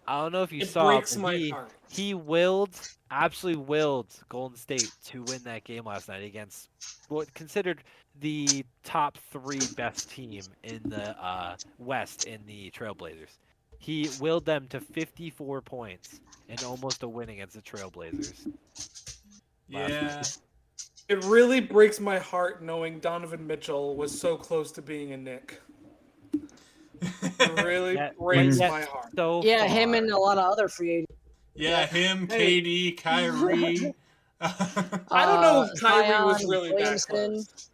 [0.06, 1.70] I don't know if you It saw, breaks my he, heart.
[1.90, 2.78] he willed,
[3.10, 6.68] absolutely willed Golden State to win that game last night against
[7.08, 7.82] what considered
[8.20, 13.38] the top three best team in the uh, West in the Trailblazers.
[13.78, 18.46] He willed them to 54 points and almost a win against the Trailblazers.
[19.68, 20.22] Yeah,
[21.08, 25.60] It really breaks my heart knowing Donovan Mitchell was so close to being a Nick.
[27.22, 28.70] It really Yeah, breaks yeah.
[28.70, 29.07] my heart.
[29.16, 29.98] So Yeah, him far.
[29.98, 31.12] and a lot of other free agents.
[31.55, 32.61] yeah, him, Hey.
[32.61, 33.94] KD, Kyrie.
[34.40, 37.14] I don't know Uh, if Kyrie was Zion really that Williamson.
[37.16, 37.70] close.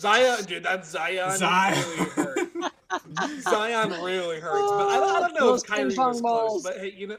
[0.00, 1.84] Zion, dude, that Zion, Zion.
[1.96, 2.38] really hurt.
[3.42, 6.22] Zion really hurts, but I don't, I don't know Those if Kyrie ping pong was
[6.22, 6.62] balls.
[6.62, 6.74] close.
[6.74, 7.16] But hey, you know,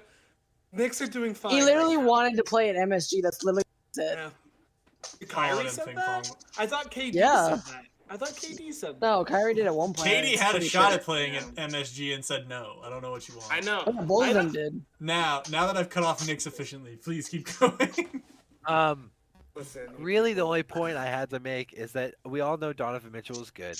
[0.73, 1.51] Knicks are doing fine.
[1.53, 2.09] He literally right now.
[2.09, 3.21] wanted to play at MSG.
[3.21, 3.67] That's literally it.
[3.95, 4.17] he said.
[4.17, 5.27] Yeah.
[5.27, 6.23] Calling Kyrie said that?
[6.25, 6.37] pong.
[6.57, 7.55] I thought KD Yeah.
[7.57, 7.85] said that.
[8.09, 9.01] I thought KD said.
[9.01, 10.09] No, Kyrie did at one point.
[10.09, 10.99] KD had a pretty shot sure.
[10.99, 12.79] at playing at MSG and said no.
[12.83, 13.51] I don't know what you want.
[13.51, 13.83] I know.
[14.05, 14.53] Both I of them know.
[14.53, 14.81] did.
[14.99, 18.23] Now, now that I've cut off Knicks sufficiently, please keep going.
[18.67, 19.11] Um,
[19.55, 23.13] Listen, really, the only point I had to make is that we all know Donovan
[23.13, 23.79] Mitchell is good,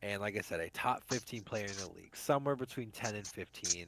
[0.00, 3.26] and like I said, a top 15 player in the league, somewhere between 10 and
[3.26, 3.86] 15.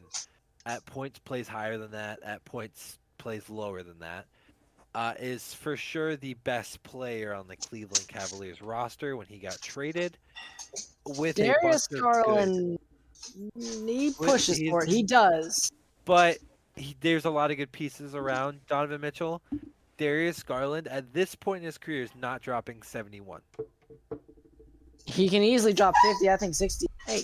[0.66, 2.18] At points, plays higher than that.
[2.24, 4.26] At points, plays lower than that.
[4.92, 9.60] Uh, is for sure the best player on the Cleveland Cavaliers roster when he got
[9.62, 10.18] traded.
[11.16, 12.78] With Darius bunch of good- Garland,
[13.54, 14.88] he pushes he's- for it.
[14.88, 15.70] He does.
[16.04, 16.38] but
[16.74, 19.40] he, there's a lot of good pieces around Donovan Mitchell.
[19.96, 23.42] Darius Garland at this point in his career is not dropping 71.
[25.10, 26.30] He can easily drop 50.
[26.30, 26.86] I think 60.
[27.06, 27.22] Hey.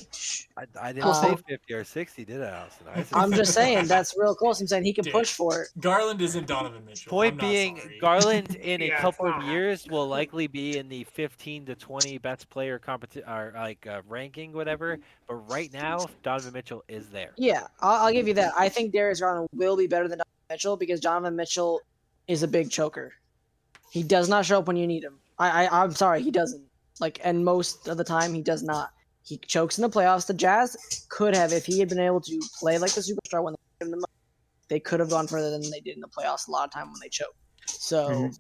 [0.57, 2.87] I, I didn't Uh, say 50 or 60, did I, Austin?
[2.93, 4.61] I said I'm just saying that's real close.
[4.61, 5.13] I'm saying he can Dude.
[5.13, 5.69] push for it.
[5.81, 7.11] Garland isn't Donovan Mitchell.
[7.11, 7.99] Point I'm being, sorry.
[8.01, 12.49] Garland in a couple of years will likely be in the 15 to 20 best
[12.49, 14.99] player competition or like uh, ranking, whatever.
[15.29, 17.33] But right now, Donovan Mitchell is there.
[17.37, 18.53] Yeah, I'll, I'll give you that.
[18.57, 21.81] I think Darius Garland will be better than Donovan Mitchell because Donovan Mitchell
[22.29, 23.13] is a big choker.
[23.91, 25.19] He does not show up when you need him.
[25.39, 26.66] I, I I'm sorry, he doesn't.
[27.01, 28.91] Like, and most of the time he does not.
[29.23, 30.27] He chokes in the playoffs.
[30.27, 33.55] The Jazz could have, if he had been able to play like the superstar when
[33.55, 34.13] they him the money,
[34.69, 36.87] they could have gone further than they did in the playoffs a lot of time
[36.93, 37.35] when they choke.
[37.67, 38.39] So Mhm.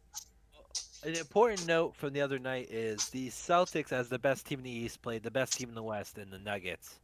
[1.02, 4.64] An important note from the other night is the Celtics, as the best team in
[4.64, 6.98] the East, played the best team in the West in the Nuggets.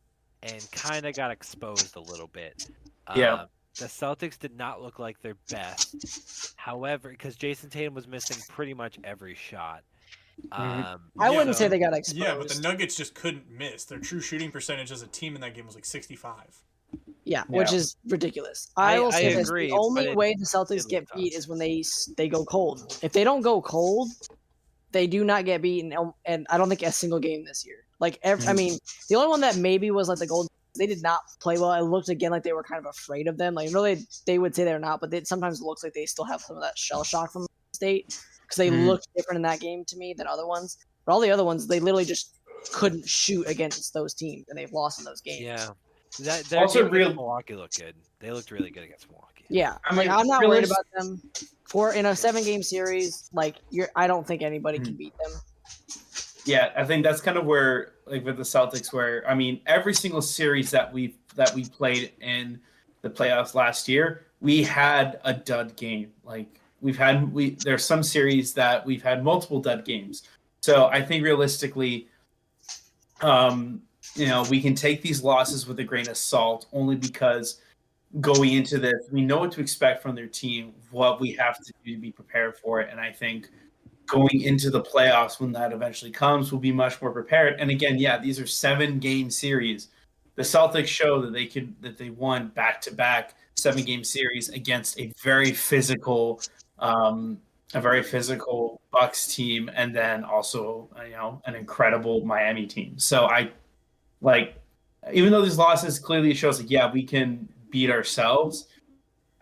[0.45, 2.69] and kind of got exposed a little bit.
[3.15, 3.35] Yeah.
[3.35, 3.47] Um,
[3.79, 6.55] the Celtics did not look like their best.
[6.57, 9.85] However, because Jayson Tatum was missing pretty much every shot.
[10.51, 10.85] Mhm.
[10.95, 12.19] Um, I Yeah, wouldn't say they got exposed.
[12.19, 13.85] Yeah, but the Nuggets just couldn't miss.
[13.85, 16.63] Their true shooting percentage as a team in that game was like 65.
[17.25, 18.71] Yeah, which is ridiculous.
[18.77, 21.33] I, I- will I say this: agree, the only it- way the Celtics get beat
[21.33, 21.39] tough.
[21.39, 21.83] is when they
[22.17, 22.99] they go cold.
[23.03, 24.11] If they don't go cold,
[24.91, 25.93] they do not get beaten.
[25.93, 27.85] And- And I don't think a single game this year.
[28.01, 28.57] Like, ev- I Mhm.
[28.57, 28.79] mean,
[29.09, 30.49] the only one that maybe was like the Golden.
[30.75, 31.73] They did not play well.
[31.73, 33.55] It looked again like they were kind of afraid of them.
[33.55, 36.41] Like, really, they would say they're not, but it sometimes looks like they still have
[36.41, 38.19] some of that shell shock from the State
[38.53, 38.87] because they Mhm.
[38.87, 40.77] looked different in that game to me than other ones.
[41.07, 42.35] But all the other ones, they literally just
[42.73, 45.41] couldn't shoot against those teams, and they've lost in those games.
[45.41, 45.71] yeah.
[46.21, 47.95] That, their Also real- Milwaukee looked good.
[48.21, 49.47] They looked really good against Milwaukee.
[49.49, 51.23] Yeah, I like mean, I'm not worried about them.
[51.65, 54.85] For in a seven game series, like you're, I don't think anybody Hmm.
[54.85, 55.33] can beat them.
[56.45, 59.95] Yeah, I think that's kind of where, like with the Celtics, where I mean, every
[59.95, 62.61] single series that we that we played in
[63.01, 66.13] the playoffs last year, we had a dud game.
[66.25, 70.25] Like we've had, we there's some series that we've had multiple dud games.
[70.61, 72.09] So I think realistically,
[73.23, 73.81] um,
[74.15, 77.61] you know, we can take these losses with a grain of salt, only because
[78.21, 81.73] going into this, we know what to expect from their team, what we have to
[81.85, 83.49] do to be prepared for it, and I think
[84.07, 87.59] going into the playoffs when that eventually comes, we'll be much more prepared.
[87.61, 89.89] And again, yeah, these are seven game series.
[90.35, 94.49] The Celtics show that they could that they won back to back seven game series
[94.51, 96.43] against a very physical,
[96.83, 97.39] um,
[97.73, 102.99] a very physical Bucks team, and then also you know an incredible Miami team.
[102.99, 103.51] So I
[104.21, 104.57] like,
[105.11, 108.67] even though these losses clearly shows like yeah we can beat ourselves.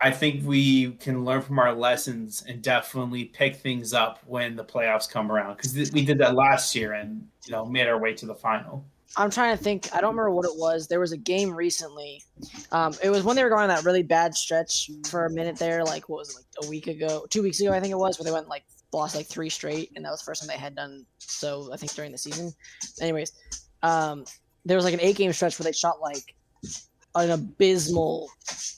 [0.03, 4.65] I think we can learn from our lessons and definitely pick things up when the
[4.65, 8.13] playoffs come around because we did that last year and you know made our way
[8.15, 8.83] to the final.
[9.17, 9.93] I'm trying to think.
[9.95, 10.87] I don't remember what it was.
[10.87, 12.23] There was a game recently.
[12.71, 15.57] Um, it was when they were going on that really bad stretch for a minute
[15.57, 15.83] there.
[15.83, 18.17] Like what was it, like a week ago, two weeks ago, I think it was,
[18.17, 20.61] where they went like lost like three straight, and that was the first time they
[20.61, 21.71] had done so.
[21.73, 22.53] I think during the season.
[23.01, 23.31] Anyways,
[23.83, 24.25] um,
[24.65, 26.35] there was like an eight game stretch where they shot like
[27.15, 28.29] an abysmal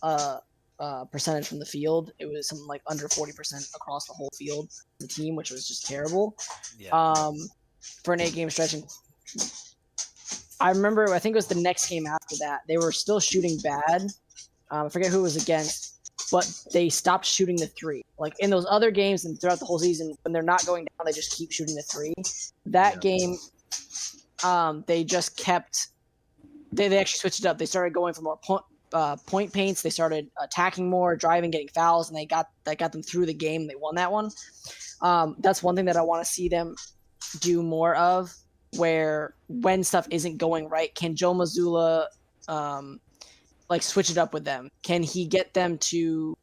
[0.02, 0.38] uh,
[0.80, 2.12] uh, percentage from the field.
[2.20, 4.72] It was something like under forty percent across the whole field.
[5.00, 6.36] The team, which was just terrible
[6.80, 6.90] Yeah.
[6.92, 7.36] um,
[8.04, 8.74] for an eight game stretch.
[8.74, 8.84] And
[10.64, 12.62] I remember, I think it was the next game after that.
[12.68, 14.04] They were still shooting bad.
[14.72, 18.02] Um, I forget who it was against, but they stopped shooting the three.
[18.18, 21.06] Like in those other games and throughout the whole season, when they're not going down,
[21.06, 22.14] they just keep shooting the three.
[22.66, 23.00] That Yeah.
[23.00, 23.38] game,
[24.44, 25.90] um, they just kept.
[26.72, 27.58] They, they actually switched it up.
[27.58, 29.82] They started going for more point uh, point paints.
[29.82, 33.34] They started attacking more, driving, getting fouls, and they got that got them through the
[33.34, 33.68] game.
[33.68, 34.32] They won that one.
[35.02, 36.76] Um, that's one thing that I want to see them
[37.42, 38.34] do more of.
[38.78, 42.08] Where when stuff isn't going right, can Joe Mazzulla
[42.48, 43.00] um,
[43.70, 44.70] like switch it up with them?
[44.84, 46.38] Can he get them to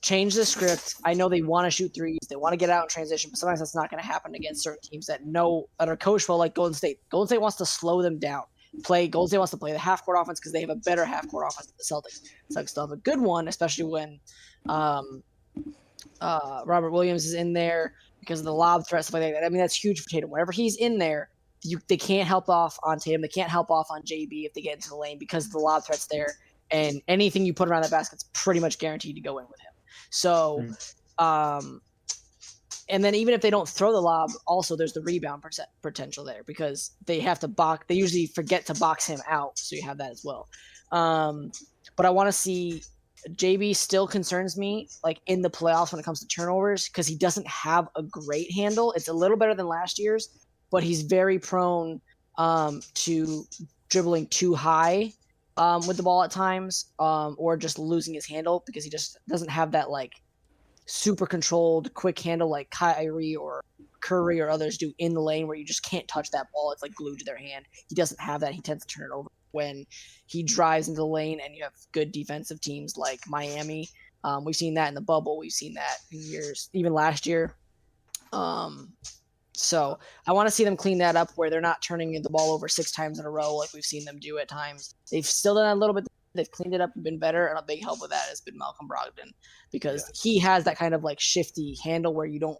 [0.00, 0.94] change the script?
[1.04, 3.38] I know they want to shoot threes, they want to get out in transition, but
[3.38, 6.38] sometimes that's not going to happen against certain teams that know that are coached well,
[6.38, 7.00] like Golden State.
[7.10, 8.42] Golden State wants to slow them down.
[8.84, 11.04] Play Golden State wants to play the half court offense because they have a better
[11.04, 12.20] half court offense than the Celtics.
[12.52, 14.20] Celtics still have a good one, especially when
[14.68, 15.22] um,
[16.20, 19.44] uh, Robert Williams is in there because of the lob threat stuff like that.
[19.44, 20.30] I mean, that's huge for Tatum.
[20.30, 21.30] Whenever he's in there,
[21.62, 23.22] you they can't help off on Tatum.
[23.22, 25.84] They can't help off on JB if they get into the lane because the lob
[25.84, 26.34] threat's there,
[26.70, 29.72] and anything you put around that basket's pretty much guaranteed to go in with him.
[30.10, 30.64] So,
[31.18, 31.80] um,
[32.88, 36.24] and then even if they don't throw the lob, also there's the rebound percent potential
[36.24, 37.84] there because they have to box.
[37.88, 40.48] They usually forget to box him out, so you have that as well.
[40.92, 41.52] Um,
[41.96, 42.82] but I want to see
[43.30, 47.16] JB still concerns me like in the playoffs when it comes to turnovers because he
[47.16, 48.92] doesn't have a great handle.
[48.92, 50.28] It's a little better than last year's,
[50.70, 52.00] but he's very prone
[52.36, 53.44] um, to
[53.88, 55.12] dribbling too high
[55.56, 59.18] um, with the ball at times um, or just losing his handle because he just
[59.28, 60.12] doesn't have that like
[60.86, 63.62] super controlled quick handle like Kyrie or
[64.00, 66.72] Curry or others do in the lane where you just can't touch that ball.
[66.72, 67.66] It's like glued to their hand.
[67.88, 68.52] He doesn't have that.
[68.52, 69.84] He tends to turn it over when
[70.26, 73.88] he drives into the lane and you have good defensive teams like Miami.
[74.24, 75.38] Um, we've seen that in the bubble.
[75.38, 77.54] We've seen that in years, even last year.
[78.32, 78.92] Um,
[79.58, 82.52] so I want to see them clean that up where they're not turning the ball
[82.52, 84.94] over six times in a row like we've seen them do at times.
[85.10, 86.06] They've still done that a little bit.
[86.34, 87.46] They've cleaned it up and been better.
[87.46, 89.32] And a big help with that has been Malcolm Brogdon
[89.72, 92.58] because he has that kind of like shifty handle where you don't.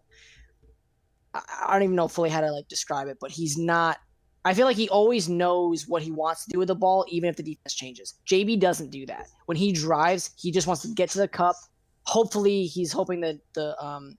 [1.34, 3.98] I I don't even know fully how to like describe it, but he's not.
[4.44, 7.28] I feel like he always knows what he wants to do with the ball, even
[7.28, 8.14] if the defense changes.
[8.26, 9.26] JB doesn't do that.
[9.46, 11.56] When he drives, he just wants to get to the cup.
[12.06, 14.16] Hopefully, he's hoping that the um,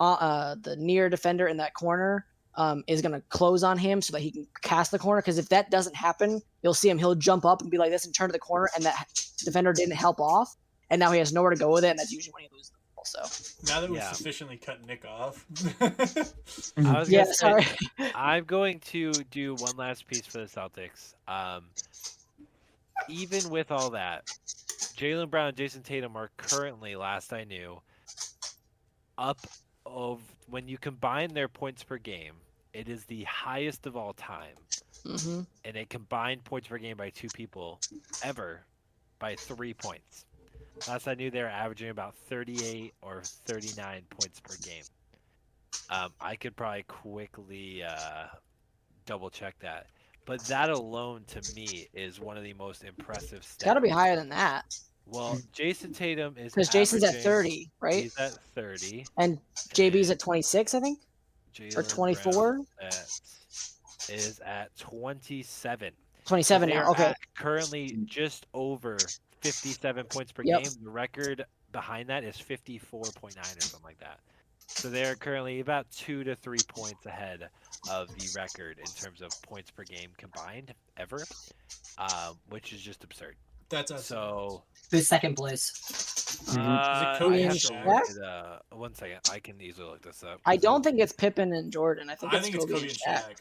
[0.00, 2.26] uh, uh the near defender in that corner
[2.56, 5.20] um, is going to close on him so that he can cast the corner.
[5.20, 6.98] Because if that doesn't happen, you'll see him.
[6.98, 9.06] He'll jump up and be like this and turn to the corner, and that
[9.44, 10.54] defender didn't help off,
[10.90, 12.70] and now he has nowhere to go with it, and that's usually when he loses
[12.70, 13.04] the ball.
[13.04, 14.12] So Now that we've Yeah.
[14.12, 15.44] sufficiently cut Nick off.
[16.78, 17.66] I was yeah, say, sorry.
[18.14, 21.14] I'm going to do one last piece for the Celtics.
[21.28, 21.64] Um,
[23.08, 24.24] even with all that,
[24.96, 27.80] Jaylen Brown and Jayson Tatum are currently, last I knew,
[29.18, 29.38] up
[29.86, 32.34] of when you combine their points per game,
[32.74, 34.56] it is the highest of all time,
[35.06, 37.82] hmm and a combined points per game by two people
[38.22, 38.66] ever
[39.18, 40.26] by three points.
[40.86, 44.84] Last I knew, they were averaging about 38 or 39 points per game.
[45.90, 48.26] Um, I could probably quickly uh,
[49.06, 49.88] double check that,
[50.26, 53.54] but that alone to me is one of the most impressive stats.
[53.54, 54.64] It's got to be higher than that
[55.06, 58.02] Well, Jayson Tatum is because Jayson's at 30, right?
[58.02, 59.06] He's at 30.
[59.16, 59.38] And
[59.72, 60.98] JB's at 26, I think,
[61.76, 62.60] or 24,
[64.08, 65.92] is at 27.
[66.26, 66.90] 27 They now.
[66.90, 68.98] Okay, currently just over
[69.42, 70.62] 57 points per Yep.
[70.62, 70.72] game.
[70.82, 74.18] The record behind that is 54.9 or something like that.
[74.66, 77.48] So they're currently about two to three points ahead
[77.88, 81.22] of the record in terms of points per game combined ever,
[81.98, 83.36] um, which is just absurd.
[83.68, 84.06] That's us.
[84.06, 85.72] So Who's second place?
[86.46, 86.58] Mhm.
[86.58, 88.22] uh, Kobe I and Shaq?
[88.22, 89.18] uh, one second.
[89.30, 90.40] I can easily look this up.
[90.46, 92.08] I don't think it's Pippen and Jordan.
[92.08, 93.30] I think I it's think it's Kobe, Kobe and and Shaq.
[93.30, 93.40] Shaq.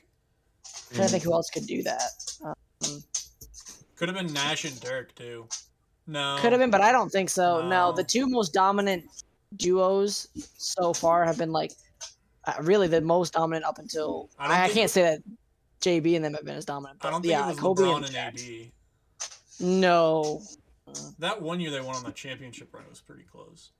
[0.89, 2.11] I'm trying think who else could do that.
[2.43, 3.03] Um,
[3.95, 5.47] Could have been Nash and Dirk too.
[6.07, 6.37] No.
[6.39, 7.61] Could have been, but I don't think so.
[7.61, 7.91] No, No.
[7.91, 9.05] the two most dominant
[9.55, 11.71] duos so far have been like
[12.45, 15.19] uh, really the most dominant up until I I, I, can't say that
[15.81, 16.99] JB and them have been as dominant.
[16.99, 18.65] But I don't think yeah, it was Kobe LeBron and and Shaq.
[18.65, 18.71] AD.
[19.59, 20.41] No,
[21.19, 23.71] That one year they won on the championship run was pretty close.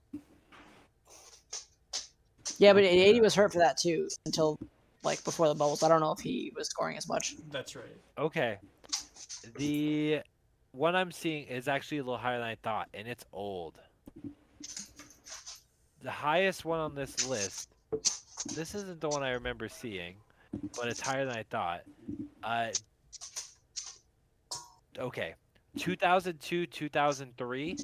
[2.58, 4.58] yeah, but AD was hurt for that too until
[5.04, 5.84] like before the bubbles.
[5.84, 7.36] I don't know if he was scoring as much.
[7.52, 7.86] That's right.
[8.18, 8.58] Okay.
[9.58, 10.22] The
[10.72, 13.76] one I'm seeing is actually a little higher than I thought, and it's old.
[16.02, 17.70] The highest one on this list.
[18.56, 20.16] This isn't the one I remember seeing,
[20.76, 21.82] but it's higher than I thought.
[22.44, 22.68] Uh,
[25.00, 25.34] okay,
[25.78, 27.78] 2002, 2003,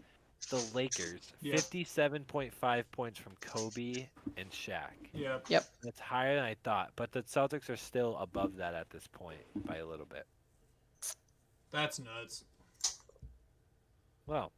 [0.50, 1.56] the Lakers, Yeah.
[1.56, 4.92] 57.5 points from Kobe and Shaq.
[5.14, 5.40] Yeah.
[5.48, 5.66] Yep.
[5.84, 9.42] That's higher than I thought, but the Celtics are still above that at this point
[9.68, 10.26] by a little bit.
[11.72, 12.44] That's nuts.
[14.26, 14.52] Well,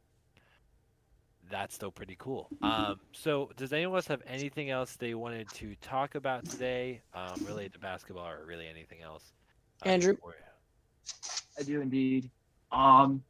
[1.50, 2.48] that's still pretty cool.
[2.62, 7.34] Um, so, does anyone else have anything else they wanted to talk about today, um,
[7.44, 9.32] related to basketball or really anything else?
[9.84, 10.14] uh, Andrew?
[10.14, 10.34] before-
[11.58, 12.30] I do indeed.
[12.74, 13.22] Um,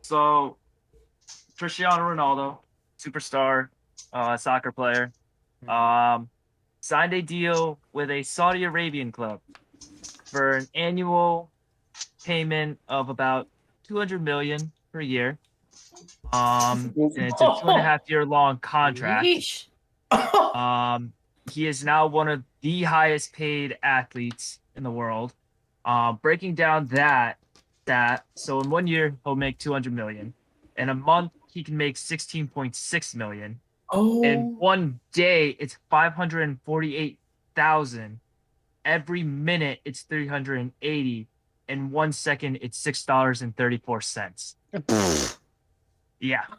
[0.00, 0.56] so
[1.58, 2.58] Cristiano Ronaldo,
[2.98, 3.68] superstar,
[4.12, 5.12] uh, soccer player,
[5.68, 6.28] um,
[6.80, 9.40] signed a deal with a Saudi Arabian club
[10.24, 11.50] for an annual
[12.24, 13.48] payment of about
[13.86, 15.38] 200 million per year.
[16.32, 19.26] Um, and it's a two and a half year long contract.
[20.54, 21.12] Um,
[21.52, 25.32] he is now one of the highest paid athletes in the world.
[25.84, 27.38] Um, breaking down that
[27.90, 30.32] that so in one year he'll make 200 million.
[30.76, 33.58] In a month he can make 16.6 million.
[33.92, 38.20] Oh, In one day it's 548,000.
[38.84, 41.26] Every minute it's 380.
[41.68, 44.54] In one second it's six dollars and 34 cents.
[46.20, 46.44] Yeah.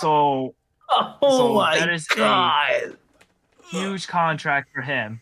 [0.00, 0.54] So
[0.90, 2.96] oh so my that is a- god!
[3.70, 5.20] huge contract for him.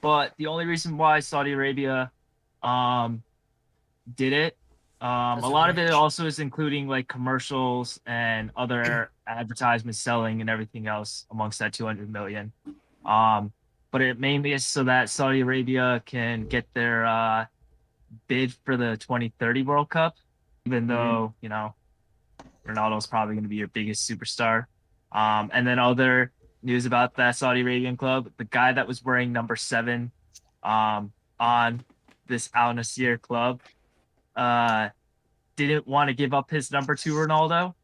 [0.00, 2.10] But the only reason why Saudi Arabia
[2.62, 3.22] um
[4.16, 4.56] did it,
[5.00, 10.50] um, a lot of it also is including like commercials and other advertisements selling and
[10.50, 12.52] everything else amongst that 200 million.
[13.06, 13.52] Um,
[13.90, 17.46] but it mainly is so that Saudi Arabia can get their uh,
[18.28, 20.16] bid for the 2030 World Cup,
[20.66, 21.74] even though you know
[22.66, 24.66] Ronaldo's probably going to be your biggest superstar.
[25.12, 26.30] Um, and then other
[26.62, 28.30] news about that Saudi Arabian club.
[28.36, 30.12] The guy that was wearing number seven
[30.62, 31.82] um, on
[32.28, 33.60] this Al Nassr club
[34.40, 34.88] uh,
[35.56, 37.74] didn't want to give up his number to Ronaldo.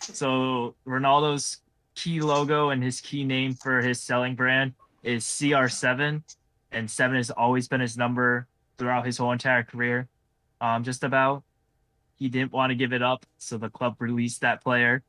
[0.00, 1.60] So Ronaldo's
[1.96, 6.22] key logo and his key name for his selling brand is CR7,
[6.70, 8.46] and seven has always been his number
[8.78, 10.08] throughout his whole entire career.
[10.60, 11.42] Um, just about.
[12.14, 15.02] He didn't want to give it up, so the club released that player.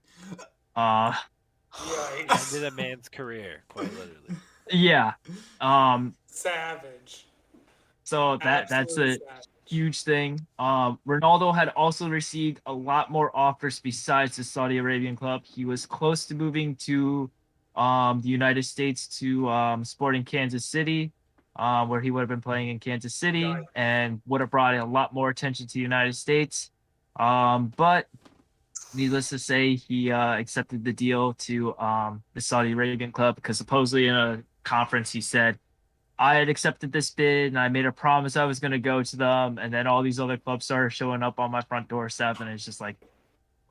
[0.75, 1.13] Uh,
[2.29, 4.41] Ended a man's career, quite literally.
[4.71, 5.13] yeah.
[5.61, 7.27] Um, Savage.
[8.03, 9.21] so that that's it.
[9.27, 9.43] Savage.
[9.65, 10.45] Huge thing.
[10.59, 15.43] Um, Ronaldo had also received a lot more offers besides the Saudi Arabian club.
[15.45, 17.29] He was close to moving to
[17.75, 21.11] um, the United States to um, Sporting Kansas City.
[21.55, 24.85] uh, where he would have been playing in Kansas City and would have brought a
[24.85, 26.71] lot more attention to the United States.
[27.19, 28.07] Um, but
[28.93, 33.57] needless to say, he uh, accepted the deal to um, the Saudi Arabian club because
[33.57, 35.59] supposedly in a conference he said,
[36.19, 39.01] I had accepted this bid and I made a promise I was going to go
[39.03, 39.57] to them.
[39.57, 42.39] And then all these other clubs started showing up on my front doorstep.
[42.39, 42.95] And it's just like,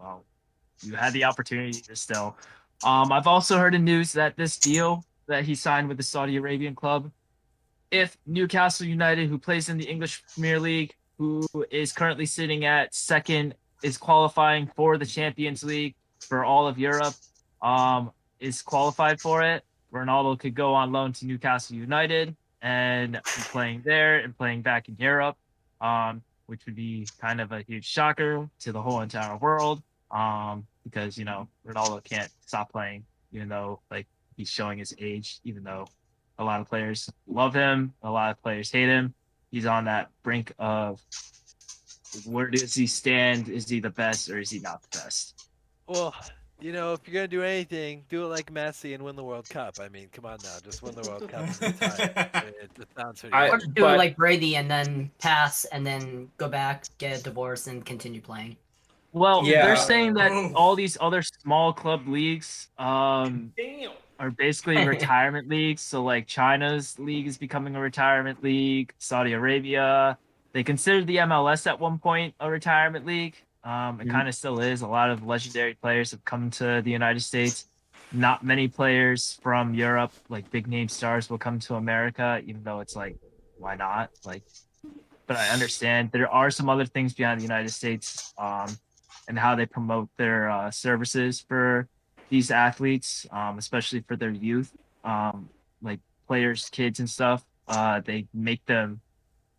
[0.00, 0.24] well,
[0.82, 2.36] you had the opportunity to still.
[2.84, 6.36] Um, I've also heard in news that this deal that he signed with the Saudi
[6.36, 7.10] Arabian club,
[7.90, 12.92] if Newcastle United, who plays in the English Premier League, who is currently sitting at
[12.94, 17.14] second, is qualifying for the Champions League for all of Europe,
[17.60, 18.10] um,
[18.40, 19.64] is qualified for it.
[19.92, 24.88] Ronaldo could go on loan to Newcastle United and be playing there and playing back
[24.88, 25.36] in Europe,
[25.80, 29.82] um, which would be kind of a huge shocker to the whole entire world.
[30.10, 34.06] Um, because you know Ronaldo can't stop playing, even though like
[34.36, 35.86] he's showing his age, even though
[36.38, 39.14] a lot of players love him, a lot of players hate him.
[39.50, 41.00] He's on that brink of
[42.26, 43.48] where does he stand?
[43.48, 45.48] Is he the best or is he not the best?
[45.86, 46.14] Well,
[46.62, 49.48] you know, if you're gonna do anything, do it like Messi and win the World
[49.48, 49.74] Cup.
[49.80, 51.40] I mean, come on now, just win the World Cup.
[51.40, 52.30] and retire.
[52.62, 53.74] it, it sounds pretty I- Or good.
[53.74, 57.66] do but- it like Brady and then pass and then go back, get a divorce,
[57.66, 58.56] and continue playing.
[59.12, 59.66] Well, Yeah.
[59.66, 63.52] they're saying that all these other small club leagues um,
[64.18, 65.82] are basically retirement leagues.
[65.82, 68.94] So like China's league is becoming a retirement league.
[68.98, 70.16] Saudi Arabia,
[70.52, 73.36] they considered the MLS at one point a retirement league.
[73.64, 74.12] Um, it Mhm.
[74.12, 74.82] kind of still is.
[74.82, 77.66] A lot of legendary players have come to the United States.
[78.10, 82.80] Not many players from Europe, like big name stars, will come to America, even though
[82.80, 83.16] it's like,
[83.58, 84.10] why not?
[84.24, 84.44] Like,
[85.26, 88.76] but I understand there are some other things behind the United States um,
[89.28, 91.88] and how they promote their uh, services for
[92.30, 94.72] these athletes, um, especially for their youth,
[95.04, 97.44] um, like players, kids, and stuff.
[97.68, 99.00] Uh, they make them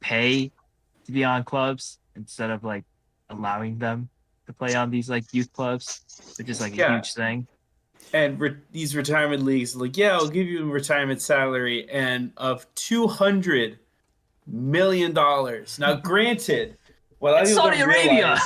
[0.02, 0.52] pay
[1.06, 2.86] to be on clubs instead of like
[3.30, 4.10] allowing them
[4.46, 6.02] to play on these like youth clubs,
[6.38, 6.96] which is like a Yeah.
[6.96, 7.48] huge thing.
[8.14, 12.68] and re- these retirement leagues like yeah i'll give you a retirement salary and of
[12.76, 13.80] 200
[14.46, 16.78] million dollars now granted
[17.22, 18.38] well It's Saudi Arabia.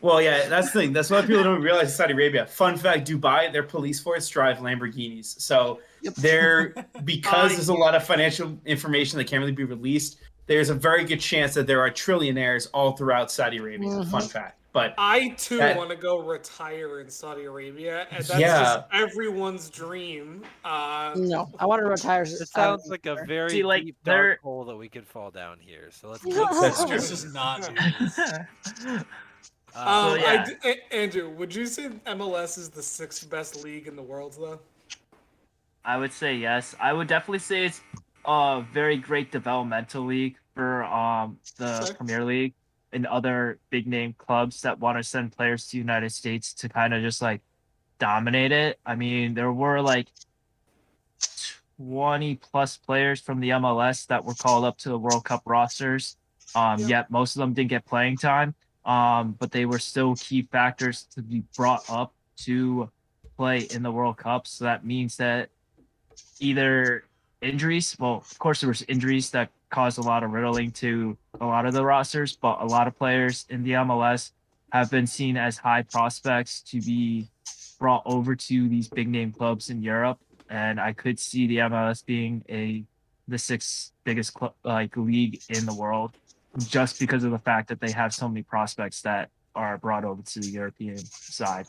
[0.00, 3.52] well yeah that's the thing that's why people don't realize saudi arabia fun fact dubai
[3.52, 5.80] their police force drive lamborghinis so
[6.18, 6.72] they're
[7.04, 11.04] because there's a lot of financial information that can't really be released there's a very
[11.04, 14.10] good chance that there are trillionaires all throughout saudi arabia Mhm.
[14.10, 18.62] fun fact but I too want to go retire in Saudi Arabia, and that's Yeah.
[18.62, 20.44] just everyone's dream.
[20.66, 22.26] Uh, No, I want to retire.
[22.26, 25.30] This sounds like a very See, like, deep they're- dark hole that we could fall
[25.30, 25.88] down here.
[25.92, 26.22] So let's.
[26.60, 26.94] That's true.
[26.94, 27.62] It's just not.
[28.82, 28.98] Dude.
[28.98, 29.06] Um,
[29.72, 30.44] So, I yeah.
[30.44, 34.36] d- A- Andrew, would you say MLS is the sixth best league in the world,
[34.38, 34.60] though?
[35.86, 36.74] I would say yes.
[36.78, 37.80] I would definitely say it's
[38.26, 41.94] a very great developmental league for um the Sure.
[41.94, 42.54] Premier League
[42.92, 46.68] and other big name clubs that want to send players to the United States to
[46.68, 47.42] kind of just like
[47.98, 48.78] dominate it.
[48.86, 50.08] I mean, there were like
[51.78, 56.16] 20 plus players from the MLS that were called up to the World Cup rosters.
[56.54, 56.86] Um, Yeah.
[56.88, 58.54] yet most of them didn't get playing time.
[58.84, 62.90] Um, but they were still key factors to be brought up to
[63.36, 64.46] play in the World Cup.
[64.46, 65.50] So that means that
[66.38, 67.05] either
[67.40, 71.46] injuries, well, of course there was injuries that caused a lot of riddling to a
[71.46, 74.32] lot of the rosters, but a lot of players in the MLS
[74.72, 77.28] have been seen as high prospects to be
[77.78, 80.18] brought over to these big name clubs in Europe.
[80.48, 82.84] And I could see the MLS being a
[83.28, 86.12] the sixth biggest cl- like league in the world
[86.68, 90.22] just because of the fact that they have so many prospects that are brought over
[90.22, 91.66] to the European side.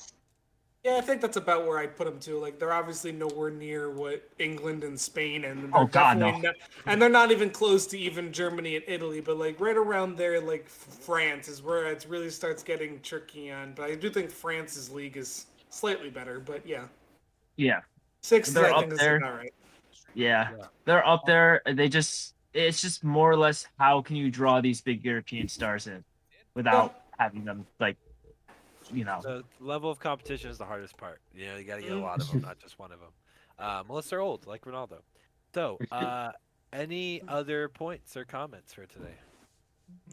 [0.88, 2.39] Yeah, I think that's about where I'd put them too.
[2.39, 6.31] Like they're obviously nowhere near what England and Spain and Oh, God, no.
[6.38, 6.55] not-
[6.85, 9.19] and they're not even close to even Germany and Italy.
[9.19, 13.73] But like right around there, like France is where it really starts getting tricky on.
[13.73, 16.39] But I do think France's league is slightly better.
[16.39, 16.85] But yeah,
[17.57, 17.81] Yeah.
[18.22, 18.51] six.
[18.51, 19.19] They're I up think is there.
[19.19, 19.53] right.
[20.14, 20.65] Yeah, Yeah.
[20.85, 21.64] they're up there.
[21.65, 25.88] They just it's just more or less how can you draw these big European stars
[25.88, 26.01] in
[26.55, 27.97] without having them like
[28.93, 29.19] you know.
[29.22, 31.19] The level of competition is the hardest part.
[31.34, 33.09] You know, you got to get a lot of them, not just one of them.
[33.59, 34.99] Um, unless they're old, like Ronaldo.
[35.53, 36.31] So, uh,
[36.73, 39.15] any other points or comments for today?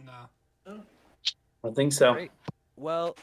[0.05, 0.81] No.
[1.65, 2.31] i think so Great.
[2.77, 3.17] Well,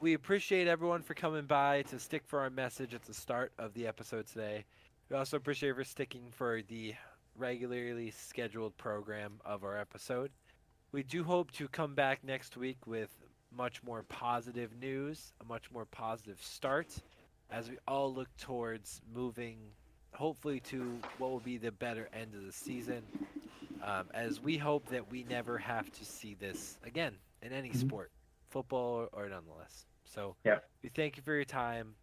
[0.00, 3.74] we appreciate everyone for coming by to stick for our message at the start of
[3.74, 4.64] the episode today.
[5.08, 6.94] We also appreciate for sticking for the
[7.36, 10.30] regularly scheduled program of our episode.
[10.92, 13.10] We do hope to come back next week with
[13.56, 17.02] much more positive news, a much more positive start,
[17.50, 19.56] as we all look towards moving
[20.14, 23.02] hopefully to what will be the better end of the season.
[23.82, 27.76] Um, as we hope that we never have to see this again in any Mhm.
[27.80, 28.10] sport,
[28.48, 29.86] football or, or nonetheless.
[30.04, 30.68] So Yep.
[30.82, 31.94] we thank you for your time.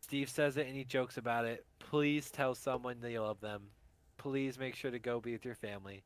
[0.00, 1.66] Steve says it and he jokes about it.
[1.78, 3.70] Please tell someone that you love them.
[4.16, 6.02] Please make sure to go be with your family.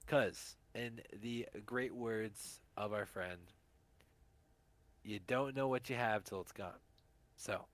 [0.00, 3.52] Because, in the great words of our friend,
[5.04, 6.80] you don't know what you have till it's gone.
[7.36, 7.66] So,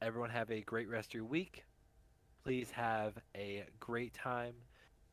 [0.00, 1.64] everyone have a great rest of your week.
[2.44, 4.54] Please have a great time.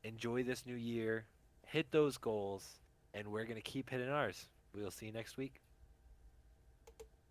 [0.04, 1.26] Enjoy this new year.
[1.66, 2.80] Hit those goals.
[3.14, 4.48] And we're going to keep hitting ours.
[4.74, 5.62] We will see you next week.